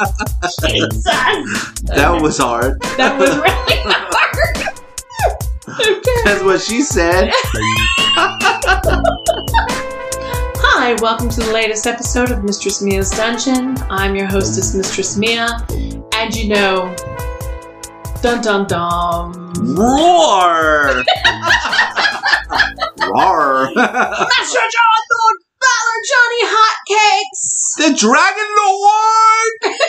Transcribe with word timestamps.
That 0.00 0.16
was 2.22 2.38
hard. 2.38 2.80
That 2.96 3.18
was 3.20 3.36
really 3.36 3.76
hard. 3.84 4.72
okay. 5.68 6.22
That's 6.24 6.42
what 6.42 6.62
she 6.62 6.80
said. 6.80 7.30
Hi, 10.62 10.94
welcome 11.02 11.28
to 11.28 11.40
the 11.40 11.50
latest 11.52 11.86
episode 11.86 12.30
of 12.30 12.42
Mistress 12.44 12.80
Mia's 12.80 13.10
Dungeon. 13.10 13.76
I'm 13.90 14.16
your 14.16 14.24
hostess, 14.26 14.74
Mistress 14.74 15.18
Mia, 15.18 15.48
and 16.14 16.34
you 16.34 16.48
know, 16.48 16.94
dun 18.22 18.40
dun 18.40 18.66
dun. 18.66 19.32
Roar! 19.76 20.94
Roar! 23.06 23.70
Master 23.74 24.66
John 24.72 25.02
Lord 25.12 25.36
Baller 25.60 26.00
Johnny 26.08 26.42
Hotcakes. 26.46 27.59
The 27.76 27.94
Dragon 27.96 28.46
Lord! 28.56 29.74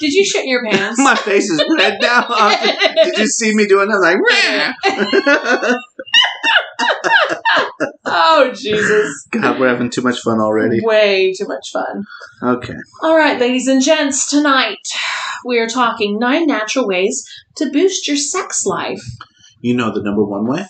Did 0.00 0.12
you 0.12 0.24
shit 0.24 0.46
your 0.46 0.64
pants? 0.64 0.98
My 0.98 1.14
face 1.14 1.50
is 1.50 1.62
red 1.76 1.98
now. 2.00 2.26
Did 3.04 3.18
you 3.18 3.26
see 3.26 3.54
me 3.54 3.66
doing 3.66 3.88
that? 3.88 4.04
I 4.04 4.16
was 4.16 5.64
like, 5.64 5.76
oh 8.04 8.52
Jesus! 8.54 9.26
God, 9.30 9.58
we're 9.58 9.68
having 9.68 9.90
too 9.90 10.02
much 10.02 10.20
fun 10.20 10.40
already. 10.40 10.80
Way 10.82 11.32
too 11.32 11.46
much 11.46 11.70
fun. 11.72 12.04
Okay. 12.42 12.74
All 13.02 13.16
right, 13.16 13.40
ladies 13.40 13.68
and 13.68 13.82
gents, 13.82 14.28
tonight 14.28 14.78
we 15.44 15.58
are 15.58 15.68
talking 15.68 16.18
nine 16.18 16.46
natural 16.46 16.86
ways 16.86 17.28
to 17.56 17.70
boost 17.70 18.06
your 18.06 18.16
sex 18.16 18.64
life. 18.64 19.02
You 19.60 19.74
know 19.74 19.92
the 19.92 20.02
number 20.02 20.24
one 20.24 20.46
way? 20.46 20.66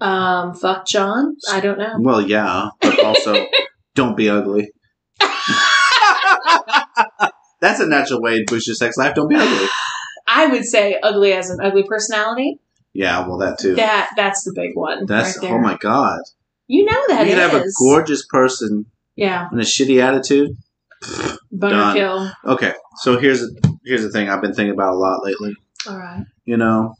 Um, 0.00 0.54
fuck 0.54 0.86
John. 0.86 1.36
I 1.50 1.60
don't 1.60 1.78
know. 1.78 1.96
Well, 1.98 2.20
yeah, 2.20 2.70
but 2.80 3.02
also 3.04 3.46
don't 3.94 4.16
be 4.16 4.28
ugly. 4.28 4.70
That's 7.60 7.80
a 7.80 7.86
natural 7.86 8.22
way 8.22 8.38
to 8.38 8.44
boost 8.46 8.68
your 8.68 8.76
sex 8.76 8.96
life. 8.96 9.14
Don't 9.14 9.28
be 9.28 9.34
ugly. 9.36 9.66
I 10.28 10.46
would 10.46 10.64
say 10.64 10.98
ugly 11.02 11.32
as 11.32 11.50
an 11.50 11.58
ugly 11.60 11.82
personality. 11.82 12.60
Yeah, 12.92 13.26
well, 13.26 13.38
that 13.38 13.58
too. 13.58 13.74
That 13.74 14.10
that's 14.16 14.44
the 14.44 14.52
big 14.54 14.70
one. 14.74 15.06
That's 15.06 15.38
right 15.42 15.52
oh 15.52 15.58
my 15.58 15.76
god. 15.76 16.20
You 16.66 16.84
know 16.84 17.04
that 17.08 17.26
you 17.26 17.34
can 17.34 17.50
have 17.50 17.54
a 17.60 17.64
gorgeous 17.78 18.26
person 18.26 18.86
yeah, 19.16 19.48
and 19.50 19.60
a 19.60 19.64
shitty 19.64 20.02
attitude. 20.02 20.56
boner 21.50 21.92
kill. 21.92 22.30
Okay, 22.44 22.74
so 22.98 23.18
here's 23.18 23.42
here's 23.84 24.02
the 24.02 24.10
thing 24.10 24.28
I've 24.28 24.42
been 24.42 24.54
thinking 24.54 24.74
about 24.74 24.94
a 24.94 24.96
lot 24.96 25.24
lately. 25.24 25.54
All 25.88 25.96
right. 25.96 26.24
You 26.44 26.56
know, 26.56 26.94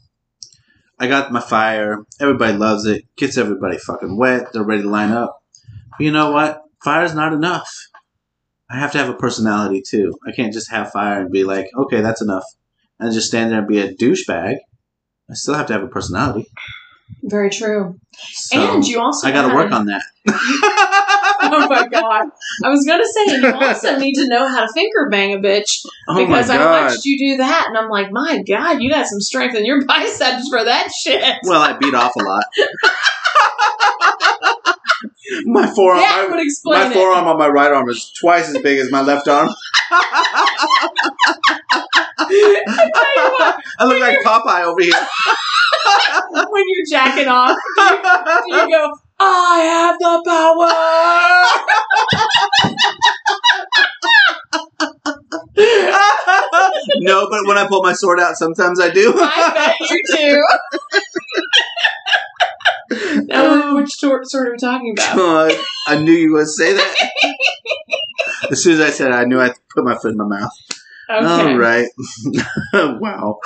I 0.99 1.07
got 1.07 1.31
my 1.31 1.39
fire. 1.39 2.05
Everybody 2.19 2.57
loves 2.57 2.85
it. 2.85 3.05
Gets 3.15 3.37
everybody 3.37 3.77
fucking 3.77 4.17
wet. 4.17 4.51
They're 4.51 4.63
ready 4.63 4.83
to 4.83 4.89
line 4.89 5.11
up. 5.11 5.41
But 5.91 6.03
you 6.05 6.11
know 6.11 6.31
what? 6.31 6.61
Fire's 6.83 7.15
not 7.15 7.33
enough. 7.33 7.69
I 8.69 8.77
have 8.77 8.91
to 8.91 8.97
have 8.99 9.09
a 9.09 9.15
personality 9.15 9.81
too. 9.81 10.13
I 10.27 10.31
can't 10.31 10.53
just 10.53 10.69
have 10.71 10.91
fire 10.91 11.21
and 11.21 11.31
be 11.31 11.43
like, 11.43 11.67
okay, 11.75 12.01
that's 12.01 12.21
enough, 12.21 12.43
and 12.99 13.11
just 13.13 13.27
stand 13.27 13.51
there 13.51 13.59
and 13.59 13.67
be 13.67 13.79
a 13.79 13.93
douchebag. 13.93 14.57
I 15.29 15.33
still 15.33 15.55
have 15.55 15.67
to 15.67 15.73
have 15.73 15.83
a 15.83 15.87
personality. 15.87 16.47
Very 17.23 17.49
true. 17.49 17.99
So 18.33 18.75
and 18.75 18.87
you 18.87 18.99
also 18.99 19.27
I 19.27 19.31
got 19.31 19.47
to 19.47 19.53
work 19.53 19.71
on 19.71 19.85
that. 19.87 20.03
Oh 21.41 21.67
my 21.69 21.87
god! 21.87 22.25
I 22.63 22.69
was 22.69 22.85
gonna 22.85 23.05
say 23.05 23.37
you 23.37 23.53
also 23.53 23.97
need 23.97 24.13
to 24.15 24.27
know 24.27 24.45
how 24.47 24.65
to 24.65 24.73
finger 24.73 25.07
bang 25.09 25.33
a 25.33 25.37
bitch 25.37 25.85
oh 26.07 26.13
my 26.13 26.25
because 26.25 26.49
I 26.49 26.57
watched 26.57 27.05
you 27.05 27.17
do 27.17 27.37
that, 27.37 27.65
and 27.67 27.77
I'm 27.77 27.89
like, 27.89 28.11
my 28.11 28.43
god, 28.43 28.81
you 28.81 28.89
got 28.89 29.07
some 29.07 29.21
strength 29.21 29.55
in 29.55 29.65
your 29.65 29.85
biceps 29.87 30.49
for 30.49 30.63
that 30.63 30.91
shit. 30.91 31.37
Well, 31.43 31.61
I 31.61 31.77
beat 31.77 31.93
off 31.93 32.11
a 32.15 32.23
lot. 32.23 32.43
my 35.45 35.67
forearm, 35.67 35.99
that 35.99 36.27
my, 36.29 36.35
would 36.35 36.45
explain 36.45 36.89
my 36.89 36.93
forearm 36.93 37.27
on 37.27 37.37
my 37.37 37.47
right 37.47 37.71
arm 37.71 37.89
is 37.89 38.11
twice 38.19 38.49
as 38.49 38.61
big 38.61 38.79
as 38.79 38.91
my 38.91 39.01
left 39.01 39.27
arm. 39.27 39.49
I 42.21 42.25
tell 42.25 43.15
you 43.15 43.31
what, 43.31 43.63
I 43.79 43.85
look 43.85 43.99
like 43.99 44.19
Popeye 44.19 44.63
over 44.63 44.81
here. 44.81 44.93
when 46.49 46.63
you're 46.67 46.85
jacking 46.89 47.27
off, 47.27 47.57
do 47.77 48.55
you 48.55 48.69
go, 48.69 48.93
I 49.19 49.59
have 49.61 49.97
the 49.99 50.21
power? 50.25 50.69
no, 57.01 57.27
but 57.29 57.45
when 57.45 57.57
I 57.57 57.67
pull 57.67 57.83
my 57.83 57.93
sword 57.93 58.19
out, 58.19 58.35
sometimes 58.35 58.79
I 58.79 58.89
do. 58.89 59.13
I 59.15 59.75
bet 59.79 59.89
you 59.89 60.03
do. 60.05 60.45
now, 63.27 63.69
um, 63.69 63.75
which 63.75 63.91
sort, 63.91 64.29
sort 64.29 64.47
are 64.47 64.51
we 64.51 64.57
talking 64.57 64.95
about? 64.97 65.15
God, 65.15 65.53
I 65.87 65.97
knew 66.01 66.11
you 66.11 66.33
would 66.33 66.47
say 66.47 66.73
that. 66.73 67.09
as 68.51 68.63
soon 68.63 68.73
as 68.73 68.81
I 68.81 68.89
said 68.89 69.11
it, 69.11 69.13
I 69.13 69.25
knew 69.25 69.39
I 69.39 69.45
had 69.45 69.55
to 69.55 69.61
put 69.73 69.83
my 69.83 69.95
foot 69.95 70.11
in 70.11 70.17
my 70.17 70.25
mouth. 70.25 70.51
Okay. 71.09 71.25
All 71.25 71.57
right. 71.57 71.87
wow. 72.99 73.39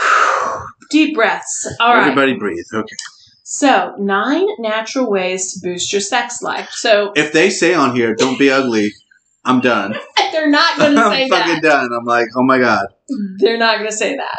Deep 0.89 1.15
breaths. 1.15 1.67
All 1.79 1.93
right. 1.93 2.03
Everybody 2.03 2.37
breathe. 2.37 2.65
Okay. 2.73 2.95
So, 3.43 3.95
nine 3.99 4.47
natural 4.59 5.09
ways 5.09 5.53
to 5.53 5.59
boost 5.61 5.93
your 5.93 6.01
sex 6.01 6.41
life. 6.41 6.69
So, 6.71 7.11
If 7.15 7.33
they 7.33 7.49
say 7.49 7.73
on 7.73 7.95
here, 7.95 8.15
don't 8.15 8.39
be 8.39 8.49
ugly, 8.49 8.91
I'm 9.45 9.61
done. 9.61 9.95
they're 10.31 10.49
not 10.49 10.77
going 10.77 10.95
to 10.95 11.01
say 11.09 11.23
I'm 11.23 11.29
fucking 11.29 11.61
that. 11.61 11.63
done. 11.63 11.89
I'm 11.93 12.05
like, 12.05 12.27
oh 12.35 12.43
my 12.43 12.57
God. 12.57 12.87
They're 13.37 13.57
not 13.57 13.77
going 13.77 13.89
to 13.89 13.95
say 13.95 14.15
that. 14.15 14.37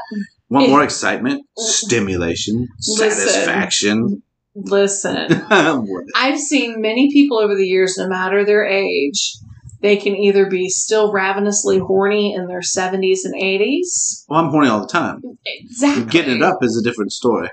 Want 0.50 0.68
more 0.68 0.82
excitement, 0.82 1.44
stimulation, 1.56 2.68
Listen. 2.78 3.10
satisfaction? 3.10 4.22
Listen, 4.54 5.44
I've 5.50 6.38
seen 6.38 6.80
many 6.80 7.10
people 7.12 7.38
over 7.38 7.54
the 7.54 7.66
years, 7.66 7.96
no 7.98 8.08
matter 8.08 8.44
their 8.44 8.64
age, 8.64 9.34
they 9.80 9.96
can 9.96 10.14
either 10.16 10.46
be 10.48 10.68
still 10.68 11.12
ravenously 11.12 11.78
horny 11.78 12.32
in 12.34 12.46
their 12.46 12.60
70s 12.60 13.18
and 13.24 13.34
80s. 13.34 14.24
well, 14.28 14.40
I'm 14.44 14.50
horny 14.50 14.68
all 14.68 14.80
the 14.80 14.86
time. 14.86 15.22
Exactly. 15.44 16.04
Getting 16.06 16.36
it 16.36 16.42
up 16.42 16.62
is 16.62 16.76
a 16.76 16.82
different 16.88 17.12
story. 17.12 17.50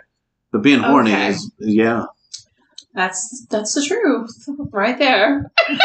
But 0.51 0.61
being 0.61 0.79
horny 0.79 1.11
Okay. 1.11 1.29
is, 1.29 1.51
yeah. 1.59 2.03
That's 2.93 3.45
that's 3.49 3.73
the 3.73 3.81
truth, 3.83 4.29
right 4.73 4.97
there. 4.99 5.49
we 5.69 5.77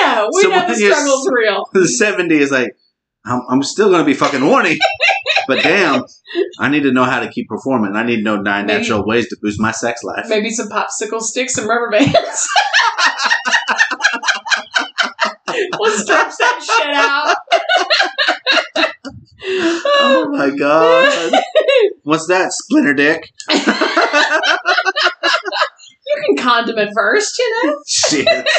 know. 0.00 0.30
We 0.32 0.42
So 0.42 0.48
know 0.50 0.66
the 0.68 0.74
struggle's 0.76 1.28
real. 1.32 1.68
The 1.72 1.88
70 1.88 2.34
is 2.36 2.50
like, 2.52 2.76
I'm, 3.24 3.40
I'm 3.48 3.62
still 3.64 3.88
going 3.88 4.00
to 4.00 4.04
be 4.06 4.14
fucking 4.14 4.40
horny. 4.40 4.78
but 5.46 5.62
damn, 5.62 6.04
I 6.58 6.68
need 6.68 6.82
to 6.82 6.92
know 6.92 7.04
how 7.04 7.20
to 7.20 7.28
keep 7.28 7.48
performing. 7.48 7.94
I 7.96 8.04
need 8.04 8.16
to 8.16 8.22
know 8.22 8.36
nine 8.36 8.66
Maybe- 8.66 8.80
natural 8.80 9.04
ways 9.06 9.28
to 9.28 9.36
boost 9.40 9.60
my 9.60 9.70
sex 9.70 10.02
life. 10.02 10.26
Maybe 10.28 10.50
some 10.50 10.68
popsicle 10.68 11.20
sticks 11.20 11.56
and 11.58 11.68
rubber 11.68 11.90
bands. 11.90 12.12
we'll 15.78 15.96
stretch 15.98 16.32
that 16.38 16.60
shit 16.62 16.94
out. 16.94 17.36
Oh 19.98 20.28
my 20.30 20.50
god. 20.50 21.42
What's 22.02 22.26
that? 22.28 22.52
Splinter 22.52 22.94
dick? 22.94 23.32
can 26.26 26.36
condiment 26.36 26.90
first, 26.94 27.38
you 27.38 27.62
know. 27.64 27.76
Shit. 27.86 28.48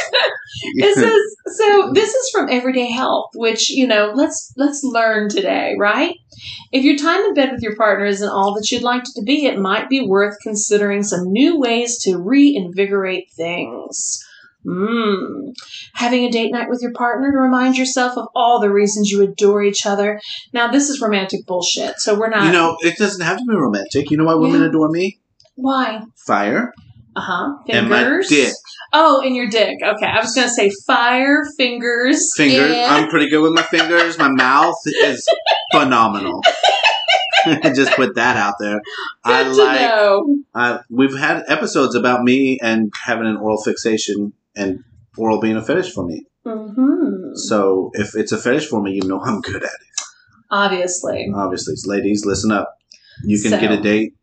This 0.75 0.97
is 0.97 1.35
so. 1.57 1.91
This 1.93 2.13
is 2.13 2.29
from 2.31 2.49
Everyday 2.49 2.89
Health, 2.89 3.29
which 3.35 3.69
you 3.69 3.85
know. 3.85 4.11
Let's 4.15 4.51
let's 4.57 4.81
learn 4.83 5.29
today, 5.29 5.75
right? 5.77 6.15
If 6.71 6.83
your 6.83 6.95
time 6.97 7.23
in 7.25 7.33
bed 7.35 7.51
with 7.51 7.61
your 7.61 7.75
partner 7.75 8.05
isn't 8.05 8.27
all 8.27 8.53
that 8.55 8.71
you'd 8.71 8.81
like 8.81 9.03
it 9.03 9.11
to 9.17 9.23
be, 9.23 9.45
it 9.45 9.59
might 9.59 9.87
be 9.87 10.01
worth 10.01 10.35
considering 10.41 11.03
some 11.03 11.31
new 11.31 11.59
ways 11.59 11.99
to 12.03 12.17
reinvigorate 12.17 13.29
things. 13.35 14.23
Mmm. 14.65 15.53
Having 15.93 16.23
a 16.25 16.31
date 16.31 16.51
night 16.51 16.69
with 16.69 16.79
your 16.81 16.93
partner 16.93 17.31
to 17.31 17.37
remind 17.37 17.77
yourself 17.77 18.17
of 18.17 18.27
all 18.35 18.59
the 18.59 18.71
reasons 18.71 19.11
you 19.11 19.21
adore 19.21 19.63
each 19.63 19.85
other. 19.85 20.19
Now, 20.53 20.71
this 20.71 20.89
is 20.89 20.99
romantic 21.01 21.45
bullshit, 21.45 21.99
so 21.99 22.17
we're 22.17 22.29
not. 22.29 22.45
you 22.45 22.51
know, 22.51 22.77
it 22.81 22.97
doesn't 22.97 23.21
have 23.23 23.37
to 23.37 23.45
be 23.45 23.53
romantic. 23.55 24.09
You 24.09 24.17
know 24.17 24.25
why 24.25 24.35
women 24.35 24.61
Yeah. 24.61 24.67
adore 24.67 24.89
me? 24.89 25.19
why? 25.55 26.01
Fire 26.25 26.73
Uh 27.17 27.21
huh. 27.21 27.53
and 27.69 27.89
my 27.89 28.03
Fingers. 28.03 28.27
dick. 28.29 28.53
Oh, 28.93 29.21
and 29.25 29.35
your 29.35 29.47
dick. 29.49 29.77
Okay, 29.83 30.05
I 30.05 30.19
was 30.21 30.33
gonna 30.35 30.49
say 30.49 30.71
fire, 30.85 31.43
fingers, 31.57 32.29
Fingers. 32.37 32.71
and- 32.75 32.91
I'm 32.91 33.09
pretty 33.09 33.29
good 33.29 33.41
with 33.41 33.53
my 33.53 33.63
fingers. 33.63 34.17
My 34.19 34.29
mouth 34.29 34.75
is 34.85 35.27
phenomenal. 35.73 36.41
Just 37.73 37.93
put 37.93 38.15
that 38.15 38.35
out 38.37 38.55
there. 38.59 38.81
I 39.23 39.43
Good 39.43 39.55
to 39.55 39.63
like. 39.63 39.81
know. 39.81 40.37
I, 40.53 40.79
we've 40.89 41.17
had 41.17 41.43
episodes 41.47 41.95
about 41.95 42.23
me 42.23 42.59
and 42.61 42.91
having 43.05 43.25
an 43.27 43.37
oral 43.37 43.61
fixation 43.61 44.33
and 44.55 44.83
oral 45.17 45.39
being 45.39 45.55
a 45.55 45.61
fetish 45.63 45.91
for 45.93 46.05
me. 46.05 46.25
hmm 46.45 47.33
So 47.35 47.91
if 47.93 48.15
it's 48.15 48.31
a 48.31 48.37
fetish 48.37 48.67
for 48.67 48.81
me, 48.81 48.93
you 48.93 49.01
know 49.07 49.19
I'm 49.21 49.41
good 49.41 49.63
at 49.63 49.69
it. 49.69 50.05
Obviously. 50.51 51.31
Obviously, 51.35 51.75
ladies, 51.85 52.25
listen 52.25 52.51
up. 52.51 52.73
You 53.23 53.41
can 53.41 53.51
So- 53.51 53.59
get 53.59 53.71
a 53.71 53.81
date 53.81 54.13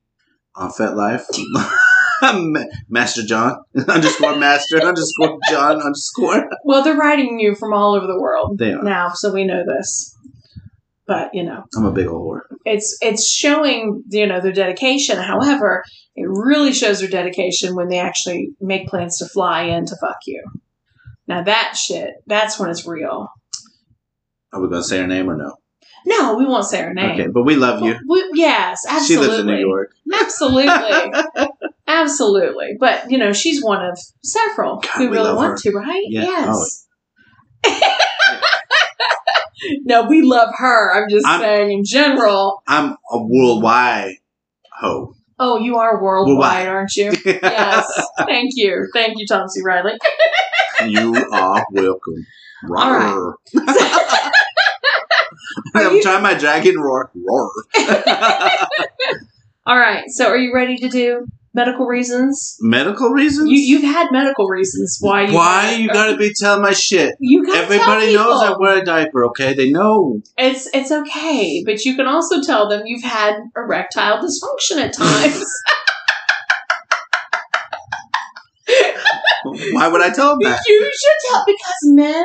on 0.54 0.70
FetLife. 0.70 1.24
Ma- 2.22 2.64
Master 2.88 3.22
John 3.22 3.56
underscore 3.88 4.36
Master 4.36 4.80
underscore 4.82 5.38
John 5.50 5.80
underscore. 5.82 6.48
Well, 6.64 6.82
they're 6.82 6.96
writing 6.96 7.38
you 7.40 7.54
from 7.54 7.72
all 7.72 7.94
over 7.94 8.06
the 8.06 8.18
world 8.20 8.58
They 8.58 8.72
are. 8.72 8.82
now, 8.82 9.10
so 9.14 9.32
we 9.32 9.44
know 9.44 9.62
this. 9.66 10.16
but 11.06 11.30
you 11.34 11.42
know, 11.44 11.64
I'm 11.76 11.84
a 11.84 11.92
big 11.92 12.06
old 12.06 12.22
whore. 12.26 12.40
it's 12.64 12.96
it's 13.02 13.28
showing 13.28 14.02
you 14.08 14.26
know 14.26 14.40
their 14.40 14.52
dedication. 14.52 15.18
However, 15.18 15.84
it 16.16 16.26
really 16.28 16.72
shows 16.72 17.00
their 17.00 17.08
dedication 17.10 17.74
when 17.74 17.88
they 17.88 17.98
actually 17.98 18.50
make 18.60 18.88
plans 18.88 19.18
to 19.18 19.26
fly 19.26 19.62
in 19.64 19.84
to 19.86 19.96
fuck 20.00 20.18
you. 20.26 20.42
Now 21.26 21.42
that 21.42 21.76
shit, 21.76 22.10
that's 22.26 22.58
when 22.58 22.70
it's 22.70 22.86
real. 22.86 23.28
Are 24.52 24.60
we 24.60 24.68
going 24.68 24.82
to 24.82 24.86
say 24.88 24.98
her 24.98 25.06
name 25.06 25.28
or 25.28 25.36
no? 25.36 25.56
No, 26.06 26.34
we 26.36 26.44
won't 26.44 26.66
say 26.66 26.82
her 26.82 26.92
name. 26.94 27.12
Okay, 27.12 27.26
but 27.28 27.42
we 27.44 27.56
love 27.56 27.82
you. 27.82 27.96
We- 28.08 28.30
yes, 28.34 28.84
absolutely. 28.88 29.24
She 29.26 29.30
lives 29.30 29.40
in 29.40 29.46
New 29.46 29.56
York. 29.58 29.90
Absolutely. 30.20 31.48
Absolutely. 32.02 32.76
But, 32.78 33.10
you 33.10 33.18
know, 33.18 33.32
she's 33.32 33.62
one 33.62 33.84
of 33.84 33.98
several 34.22 34.76
God, 34.80 34.98
we 34.98 35.08
we 35.08 35.16
really 35.16 35.34
want 35.34 35.50
her. 35.52 35.70
to, 35.70 35.70
right? 35.76 36.04
Yeah. 36.08 36.22
Yes. 36.22 36.86
no, 39.84 40.04
we 40.04 40.22
love 40.22 40.50
her. 40.56 40.92
I'm 40.94 41.08
just 41.08 41.26
I'm- 41.26 41.40
saying 41.40 41.72
in 41.72 41.84
general. 41.84 42.62
I'm 42.66 42.96
a 43.10 43.18
worldwide 43.22 44.16
hoe. 44.72 45.14
Oh, 45.38 45.58
you 45.58 45.76
are 45.78 46.00
worldwide, 46.02 46.66
Worldwide. 46.66 46.68
aren't 46.68 46.94
you? 46.96 47.12
Yes. 47.24 48.06
Thank 48.18 48.52
you. 48.54 48.86
Thank 48.92 49.18
you, 49.18 49.26
Tom 49.26 49.48
C. 49.48 49.62
Riley. 49.64 49.92
you 50.86 51.14
are 51.32 51.64
welcome. 51.72 52.26
Right. 52.68 53.12
Roar. 53.14 53.36
I'm 55.74 55.96
you- 55.96 56.02
trying 56.02 56.22
my 56.22 56.34
dragon 56.34 56.78
roar. 56.78 57.10
Roar. 57.14 57.50
All 59.66 59.78
right. 59.78 60.04
So 60.08 60.26
are 60.28 60.36
you 60.36 60.52
ready 60.54 60.76
to 60.76 60.88
do 60.88 61.26
medical 61.54 61.86
reasons? 61.86 62.56
Medical 62.60 63.10
reasons? 63.10 63.48
You, 63.50 63.56
you've 63.58 63.82
had 63.84 64.08
medical 64.12 64.46
reasons 64.46 64.98
why 65.00 65.22
you 65.26 65.34
Why 65.34 65.74
you 65.76 65.88
gotta 65.88 66.16
be 66.16 66.32
telling 66.38 66.62
my 66.62 66.72
shit? 66.72 67.14
you 67.18 67.44
gotta 67.46 67.58
Everybody 67.60 68.12
tell 68.12 68.24
knows 68.30 68.42
I 68.42 68.46
people. 68.48 68.60
wear 68.60 68.82
a 68.82 68.84
diaper, 68.84 69.24
okay? 69.26 69.54
They 69.54 69.70
know. 69.70 70.20
It's 70.36 70.68
it's 70.74 70.92
okay, 70.92 71.62
but 71.64 71.84
you 71.84 71.96
can 71.96 72.06
also 72.06 72.42
tell 72.42 72.68
them 72.68 72.82
you've 72.86 73.04
had 73.04 73.36
erectile 73.56 74.18
dysfunction 74.18 74.76
at 74.82 74.92
times. 74.92 75.44
Why 79.72 79.88
would 79.88 80.00
I 80.02 80.10
tell 80.10 80.30
them 80.30 80.40
that? 80.50 80.60
you 80.66 80.90
should 80.92 81.30
tell 81.30 81.44
because 81.46 81.74
men 81.84 82.24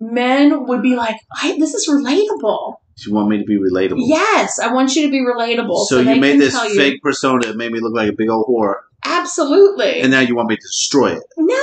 men 0.00 0.66
would 0.66 0.82
be 0.82 0.96
like, 0.96 1.16
I, 1.40 1.56
"This 1.58 1.74
is 1.74 1.88
relatable." 1.88 2.74
You 2.98 3.12
want 3.12 3.28
me 3.28 3.38
to 3.38 3.44
be 3.44 3.58
relatable? 3.58 3.96
Yes, 3.98 4.58
I 4.58 4.72
want 4.72 4.94
you 4.94 5.06
to 5.06 5.10
be 5.10 5.20
relatable. 5.20 5.84
So, 5.86 6.02
they 6.02 6.14
you 6.14 6.20
made 6.20 6.40
this 6.40 6.54
tell 6.54 6.68
you- 6.68 6.76
fake 6.76 7.02
persona 7.02 7.46
that 7.46 7.56
made 7.56 7.72
me 7.72 7.80
look 7.80 7.94
like 7.94 8.08
a 8.08 8.12
big 8.12 8.28
old 8.30 8.46
whore, 8.46 8.76
Absolutely. 9.04 10.00
and 10.00 10.10
now 10.12 10.20
you 10.20 10.36
want 10.36 10.48
me 10.48 10.56
to 10.56 10.62
destroy 10.62 11.12
it. 11.16 11.22
no, 11.36 11.54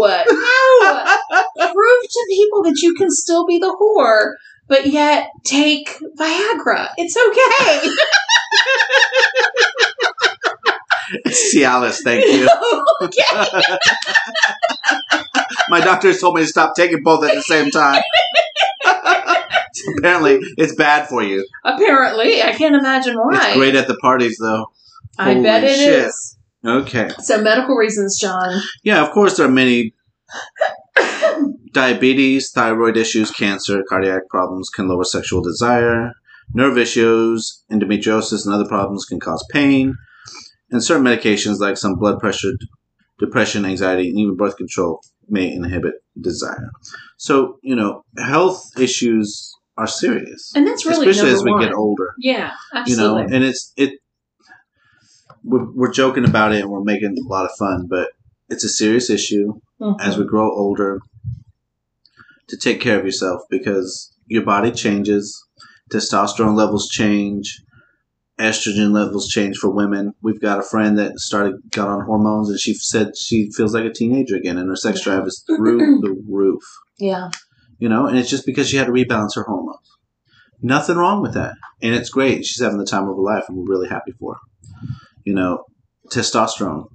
no. 0.00 0.16
Prove 1.72 2.02
to 2.02 2.26
people 2.30 2.62
that 2.64 2.78
you 2.82 2.94
can 2.94 3.10
still 3.10 3.44
be 3.46 3.58
the 3.58 3.76
whore, 3.80 4.32
but 4.68 4.86
yet 4.86 5.28
take 5.44 5.96
Viagra. 6.18 6.88
It's 6.96 7.16
okay. 7.16 7.94
Cialis, 11.26 11.98
thank 12.04 12.24
you. 12.24 12.48
okay. 13.02 13.68
My 15.68 15.80
doctors 15.80 16.20
told 16.20 16.36
me 16.36 16.42
to 16.42 16.46
stop 16.46 16.74
taking 16.76 17.02
both 17.02 17.24
at 17.24 17.34
the 17.34 17.42
same 17.42 17.70
time. 17.70 18.00
Apparently, 19.98 20.38
it's 20.56 20.74
bad 20.74 21.08
for 21.08 21.22
you. 21.22 21.46
Apparently, 21.64 22.42
I 22.42 22.52
can't 22.52 22.74
imagine 22.74 23.16
why. 23.16 23.48
It's 23.48 23.56
great 23.56 23.74
at 23.74 23.88
the 23.88 23.96
parties, 23.96 24.38
though. 24.40 24.66
I 25.18 25.32
Holy 25.32 25.42
bet 25.42 25.64
it 25.64 25.70
is. 25.78 26.36
shit. 26.64 26.70
Okay. 26.70 27.10
So 27.20 27.40
medical 27.42 27.74
reasons, 27.74 28.18
John. 28.20 28.60
Yeah, 28.82 29.02
of 29.04 29.12
course, 29.12 29.36
there 29.36 29.46
are 29.46 29.50
many 29.50 29.94
diabetes, 31.72 32.50
thyroid 32.50 32.96
issues, 32.96 33.30
cancer, 33.30 33.82
cardiac 33.88 34.28
problems 34.28 34.68
can 34.68 34.88
lower 34.88 35.04
sexual 35.04 35.42
desire. 35.42 36.12
Nerve 36.52 36.78
issues, 36.78 37.62
endometriosis, 37.70 38.44
and 38.44 38.54
other 38.54 38.66
problems 38.66 39.04
can 39.04 39.20
cause 39.20 39.44
pain. 39.52 39.94
And 40.70 40.82
certain 40.82 41.04
medications, 41.04 41.60
like 41.60 41.76
some 41.76 41.96
blood 41.96 42.18
pressure, 42.18 42.52
depression, 43.18 43.64
anxiety, 43.64 44.08
and 44.08 44.18
even 44.18 44.36
birth 44.36 44.56
control, 44.56 45.00
may 45.28 45.50
inhibit 45.52 45.94
desire. 46.20 46.70
So, 47.16 47.58
you 47.62 47.76
know, 47.76 48.04
health 48.18 48.64
issues 48.78 49.54
are 49.80 49.86
serious, 49.86 50.52
And 50.54 50.66
that's 50.66 50.84
really 50.84 51.08
especially 51.08 51.32
as 51.32 51.42
we 51.42 51.50
one. 51.52 51.60
get 51.62 51.72
older. 51.72 52.08
Yeah, 52.18 52.52
You 52.86 52.96
know, 52.96 53.16
absolutely. 53.18 53.34
and 53.36 53.44
it's 53.44 53.72
it. 53.76 53.92
We're, 55.42 55.66
we're 55.74 55.92
joking 55.92 56.26
about 56.28 56.52
it 56.52 56.60
and 56.62 56.70
we're 56.70 56.84
making 56.84 57.16
a 57.18 57.28
lot 57.28 57.46
of 57.46 57.50
fun, 57.58 57.86
but 57.88 58.08
it's 58.50 58.64
a 58.64 58.68
serious 58.68 59.08
issue 59.08 59.54
Mhm. 59.80 59.96
as 60.00 60.18
we 60.18 60.24
grow 60.26 60.50
older 60.54 61.00
to 62.48 62.56
take 62.56 62.80
care 62.80 62.98
of 62.98 63.06
yourself 63.06 63.40
because 63.48 64.12
your 64.26 64.44
body 64.44 64.70
changes, 64.70 65.24
testosterone 65.90 66.54
levels 66.56 66.88
change, 66.88 67.62
estrogen 68.38 68.92
levels 68.92 69.28
change 69.28 69.56
for 69.56 69.70
women. 69.70 70.12
We've 70.22 70.40
got 70.40 70.58
a 70.58 70.62
friend 70.62 70.98
that 70.98 71.18
started 71.20 71.54
got 71.70 71.88
on 71.88 72.04
hormones 72.04 72.50
and 72.50 72.58
she 72.60 72.74
said 72.74 73.16
she 73.16 73.50
feels 73.56 73.72
like 73.74 73.84
a 73.84 73.92
teenager 73.92 74.36
again 74.36 74.58
and 74.58 74.68
her 74.68 74.76
sex 74.76 75.00
drive 75.02 75.26
is 75.26 75.42
through 75.46 75.78
the 76.00 76.22
roof. 76.28 76.62
yeah, 76.98 77.30
You 77.80 77.88
know, 77.88 78.06
and 78.06 78.16
it's 78.16 78.30
just 78.30 78.46
because 78.46 78.68
she 78.68 78.76
had 78.76 78.86
to 78.86 78.92
rebalance 78.92 79.34
her 79.34 79.42
hormones. 79.42 79.90
Nothing 80.62 80.96
wrong 80.96 81.22
with 81.22 81.34
that. 81.34 81.54
And 81.82 81.94
it's 81.94 82.10
great. 82.10 82.44
She's 82.44 82.62
having 82.62 82.78
the 82.78 82.86
time 82.86 83.08
of 83.08 83.16
her 83.16 83.22
life 83.22 83.44
and 83.48 83.56
we're 83.56 83.70
really 83.74 83.88
happy 83.88 84.12
for 84.12 84.34
her. 84.34 84.40
You 85.24 85.34
know, 85.34 85.64
testosterone. 86.12 86.86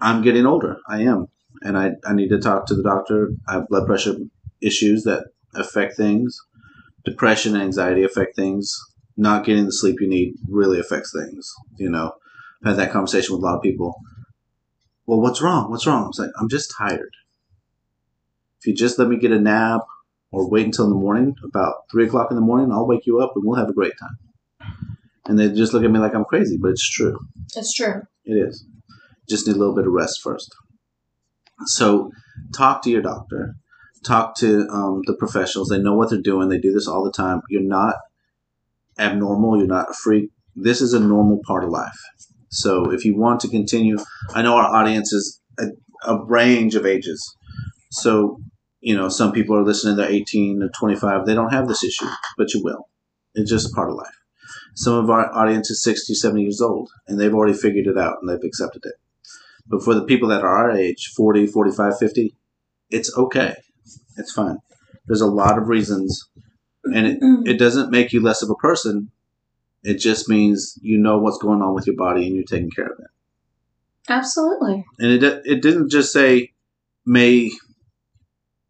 I'm 0.00 0.22
getting 0.22 0.46
older. 0.46 0.78
I 0.88 1.02
am. 1.02 1.26
And 1.62 1.78
I, 1.78 1.92
I 2.04 2.12
need 2.12 2.28
to 2.28 2.40
talk 2.40 2.66
to 2.66 2.74
the 2.74 2.82
doctor. 2.82 3.30
I 3.48 3.54
have 3.54 3.68
blood 3.68 3.86
pressure 3.86 4.16
issues 4.60 5.04
that 5.04 5.26
affect 5.54 5.96
things. 5.96 6.36
Depression 7.04 7.54
and 7.54 7.62
anxiety 7.62 8.02
affect 8.02 8.36
things. 8.36 8.76
Not 9.16 9.44
getting 9.44 9.66
the 9.66 9.72
sleep 9.72 10.00
you 10.00 10.08
need 10.08 10.34
really 10.48 10.78
affects 10.78 11.12
things. 11.12 11.52
You 11.76 11.90
know, 11.90 12.12
I've 12.62 12.76
had 12.76 12.78
that 12.78 12.92
conversation 12.92 13.34
with 13.34 13.42
a 13.42 13.46
lot 13.46 13.56
of 13.56 13.62
people. 13.62 13.94
Well, 15.06 15.20
what's 15.20 15.40
wrong? 15.40 15.70
What's 15.70 15.86
wrong? 15.86 16.08
It's 16.08 16.18
like, 16.18 16.30
I'm 16.40 16.48
just 16.48 16.74
tired. 16.76 17.10
If 18.60 18.66
you 18.66 18.74
just 18.74 18.98
let 18.98 19.08
me 19.08 19.16
get 19.16 19.32
a 19.32 19.38
nap 19.38 19.82
or 20.32 20.50
wait 20.50 20.66
until 20.66 20.84
in 20.84 20.90
the 20.90 20.96
morning, 20.96 21.34
about 21.44 21.74
three 21.90 22.06
o'clock 22.06 22.30
in 22.30 22.36
the 22.36 22.42
morning, 22.42 22.72
I'll 22.72 22.86
wake 22.86 23.06
you 23.06 23.20
up 23.20 23.32
and 23.34 23.44
we'll 23.44 23.58
have 23.58 23.68
a 23.68 23.74
great 23.74 23.92
time. 23.98 24.70
And 25.26 25.38
they 25.38 25.50
just 25.50 25.72
look 25.72 25.84
at 25.84 25.90
me 25.90 25.98
like 25.98 26.14
I'm 26.14 26.24
crazy, 26.24 26.56
but 26.60 26.70
it's 26.70 26.88
true. 26.88 27.18
it's 27.54 27.72
true. 27.72 28.02
It 28.24 28.34
is. 28.34 28.64
Just 29.28 29.46
need 29.46 29.56
a 29.56 29.58
little 29.58 29.74
bit 29.74 29.86
of 29.86 29.92
rest 29.92 30.20
first. 30.22 30.50
So, 31.66 32.10
talk 32.54 32.82
to 32.82 32.90
your 32.90 33.02
doctor. 33.02 33.54
Talk 34.04 34.36
to 34.36 34.66
um, 34.70 35.02
the 35.06 35.14
professionals. 35.14 35.68
They 35.68 35.80
know 35.80 35.94
what 35.94 36.08
they're 36.08 36.20
doing. 36.22 36.48
They 36.48 36.58
do 36.58 36.72
this 36.72 36.86
all 36.86 37.04
the 37.04 37.12
time. 37.12 37.42
You're 37.50 37.62
not 37.62 37.96
abnormal. 38.98 39.58
You're 39.58 39.66
not 39.66 39.90
a 39.90 39.94
freak. 39.94 40.30
This 40.54 40.80
is 40.80 40.94
a 40.94 41.00
normal 41.00 41.40
part 41.46 41.64
of 41.64 41.70
life. 41.70 41.98
So, 42.48 42.90
if 42.90 43.04
you 43.04 43.16
want 43.18 43.40
to 43.40 43.48
continue, 43.48 43.98
I 44.34 44.42
know 44.42 44.56
our 44.56 44.74
audience 44.74 45.12
is 45.12 45.40
a, 45.58 45.66
a 46.04 46.24
range 46.24 46.74
of 46.74 46.86
ages. 46.86 47.36
So, 47.90 48.40
you 48.80 48.96
know, 48.96 49.08
some 49.08 49.32
people 49.32 49.56
are 49.56 49.64
listening. 49.64 49.96
They're 49.96 50.10
18 50.10 50.62
or 50.62 50.68
25. 50.68 51.26
They 51.26 51.34
don't 51.34 51.52
have 51.52 51.68
this 51.68 51.84
issue, 51.84 52.08
but 52.36 52.52
you 52.54 52.62
will. 52.62 52.88
It's 53.34 53.50
just 53.50 53.74
part 53.74 53.90
of 53.90 53.96
life. 53.96 54.14
Some 54.74 54.94
of 54.94 55.10
our 55.10 55.32
audience 55.34 55.70
is 55.70 55.82
60, 55.82 56.14
70 56.14 56.42
years 56.42 56.60
old, 56.60 56.90
and 57.06 57.18
they've 57.18 57.34
already 57.34 57.56
figured 57.56 57.86
it 57.86 57.98
out 57.98 58.18
and 58.20 58.28
they've 58.28 58.46
accepted 58.46 58.84
it. 58.84 58.94
But 59.66 59.82
for 59.82 59.94
the 59.94 60.04
people 60.04 60.28
that 60.28 60.42
are 60.42 60.56
our 60.56 60.70
age, 60.70 61.12
40, 61.16 61.46
45, 61.46 61.98
50, 61.98 62.34
it's 62.90 63.16
okay. 63.16 63.56
It's 64.16 64.32
fine. 64.32 64.58
There's 65.06 65.20
a 65.20 65.26
lot 65.26 65.58
of 65.58 65.68
reasons, 65.68 66.28
and 66.84 67.06
it, 67.06 67.18
it 67.50 67.58
doesn't 67.58 67.90
make 67.90 68.12
you 68.12 68.22
less 68.22 68.42
of 68.42 68.50
a 68.50 68.54
person. 68.54 69.10
It 69.82 69.94
just 69.94 70.28
means 70.28 70.78
you 70.82 70.98
know 70.98 71.18
what's 71.18 71.38
going 71.38 71.62
on 71.62 71.74
with 71.74 71.86
your 71.86 71.96
body 71.96 72.26
and 72.26 72.34
you're 72.34 72.44
taking 72.44 72.70
care 72.70 72.86
of 72.86 72.98
it. 72.98 73.06
Absolutely. 74.08 74.84
And 74.98 75.12
it, 75.12 75.42
it 75.44 75.62
didn't 75.62 75.90
just 75.90 76.12
say 76.12 76.52
may 77.04 77.50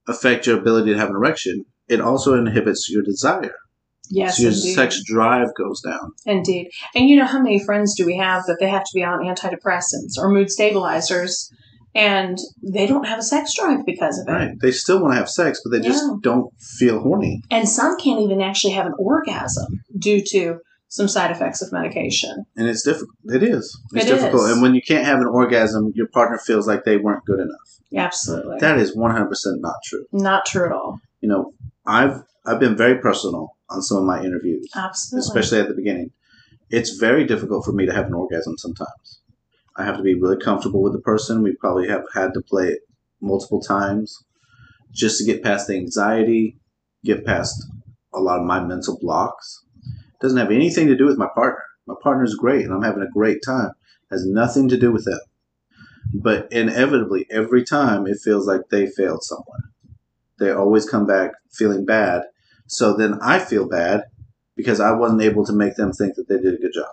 affect 0.08 0.46
your 0.46 0.58
ability 0.58 0.92
to 0.92 0.98
have 0.98 1.10
an 1.10 1.16
erection, 1.16 1.64
it 1.88 2.00
also 2.00 2.34
inhibits 2.34 2.88
your 2.90 3.02
desire. 3.02 3.54
Yes, 4.10 4.36
so 4.36 4.44
your 4.44 4.52
indeed. 4.52 4.74
sex 4.74 5.02
drive 5.04 5.48
goes 5.54 5.82
down. 5.82 6.12
Indeed. 6.24 6.70
And 6.94 7.08
you 7.08 7.16
know 7.16 7.26
how 7.26 7.40
many 7.40 7.62
friends 7.62 7.94
do 7.94 8.06
we 8.06 8.16
have 8.16 8.44
that 8.46 8.56
they 8.58 8.68
have 8.68 8.84
to 8.84 8.90
be 8.94 9.04
on 9.04 9.20
antidepressants 9.20 10.16
or 10.18 10.30
mood 10.30 10.50
stabilizers 10.50 11.52
and 11.94 12.38
they 12.62 12.86
don't 12.86 13.06
have 13.06 13.18
a 13.18 13.22
sex 13.22 13.54
drive 13.56 13.84
because 13.84 14.18
of 14.18 14.28
it. 14.28 14.32
Right. 14.32 14.50
They 14.60 14.70
still 14.70 15.00
want 15.00 15.12
to 15.14 15.18
have 15.18 15.28
sex, 15.28 15.60
but 15.64 15.70
they 15.70 15.80
just 15.80 16.04
don't 16.22 16.52
feel 16.60 17.00
horny. 17.00 17.42
And 17.50 17.68
some 17.68 17.98
can't 17.98 18.20
even 18.20 18.40
actually 18.40 18.74
have 18.74 18.86
an 18.86 18.94
orgasm 18.98 19.80
due 19.98 20.22
to 20.28 20.58
some 20.88 21.08
side 21.08 21.30
effects 21.30 21.62
of 21.62 21.70
medication. 21.72 22.44
And 22.56 22.66
it's 22.68 22.82
difficult. 22.82 23.10
It 23.26 23.42
is. 23.42 23.78
It's 23.92 24.06
It 24.06 24.08
difficult. 24.08 24.44
is. 24.44 24.52
And 24.52 24.62
when 24.62 24.74
you 24.74 24.82
can't 24.82 25.04
have 25.04 25.20
an 25.20 25.26
orgasm, 25.26 25.92
your 25.94 26.08
partner 26.08 26.38
feels 26.38 26.66
like 26.66 26.84
they 26.84 26.96
weren't 26.96 27.24
good 27.24 27.40
enough. 27.40 27.78
Absolutely. 27.94 28.58
That 28.60 28.78
is 28.78 28.96
100% 28.96 29.28
not 29.60 29.74
true. 29.84 30.04
Not 30.12 30.46
true 30.46 30.66
at 30.66 30.72
all. 30.72 31.00
You 31.20 31.28
know, 31.28 31.52
I've 31.86 32.22
I've 32.46 32.60
been 32.60 32.76
very 32.76 32.98
personal 32.98 33.56
on 33.68 33.82
some 33.82 33.98
of 33.98 34.04
my 34.04 34.22
interviews, 34.22 34.66
Absolutely. 34.74 35.26
especially 35.28 35.60
at 35.60 35.68
the 35.68 35.74
beginning. 35.74 36.10
It's 36.70 36.96
very 36.96 37.24
difficult 37.24 37.64
for 37.64 37.72
me 37.72 37.84
to 37.86 37.92
have 37.92 38.06
an 38.06 38.14
orgasm 38.14 38.56
sometimes. 38.56 39.20
I 39.76 39.84
have 39.84 39.96
to 39.96 40.02
be 40.02 40.14
really 40.14 40.38
comfortable 40.38 40.82
with 40.82 40.92
the 40.94 41.00
person. 41.00 41.42
We 41.42 41.54
probably 41.60 41.88
have 41.88 42.02
had 42.14 42.32
to 42.34 42.40
play 42.40 42.68
it 42.68 42.80
multiple 43.20 43.60
times 43.60 44.24
just 44.92 45.18
to 45.18 45.24
get 45.24 45.42
past 45.42 45.66
the 45.66 45.76
anxiety, 45.76 46.58
get 47.04 47.26
past 47.26 47.54
a 48.14 48.20
lot 48.20 48.38
of 48.40 48.46
my 48.46 48.60
mental 48.60 48.98
blocks. 49.00 49.64
Doesn't 50.20 50.38
have 50.38 50.50
anything 50.50 50.88
to 50.88 50.96
do 50.96 51.06
with 51.06 51.18
my 51.18 51.28
partner. 51.34 51.62
My 51.86 51.94
partner's 52.02 52.34
great 52.34 52.64
and 52.64 52.72
I'm 52.72 52.82
having 52.82 53.02
a 53.02 53.10
great 53.12 53.38
time. 53.44 53.70
It 54.10 54.14
has 54.14 54.26
nothing 54.26 54.68
to 54.68 54.76
do 54.76 54.92
with 54.92 55.04
them. 55.04 55.20
But 56.14 56.50
inevitably, 56.52 57.26
every 57.30 57.64
time 57.64 58.06
it 58.06 58.18
feels 58.22 58.46
like 58.46 58.62
they 58.70 58.86
failed 58.86 59.22
someone. 59.22 59.62
They 60.38 60.50
always 60.50 60.88
come 60.88 61.06
back 61.06 61.32
feeling 61.50 61.84
bad. 61.84 62.22
So 62.66 62.96
then 62.96 63.18
I 63.22 63.38
feel 63.38 63.68
bad 63.68 64.04
because 64.56 64.80
I 64.80 64.92
wasn't 64.92 65.22
able 65.22 65.44
to 65.46 65.52
make 65.52 65.76
them 65.76 65.92
think 65.92 66.14
that 66.16 66.28
they 66.28 66.38
did 66.38 66.54
a 66.54 66.58
good 66.58 66.72
job. 66.74 66.90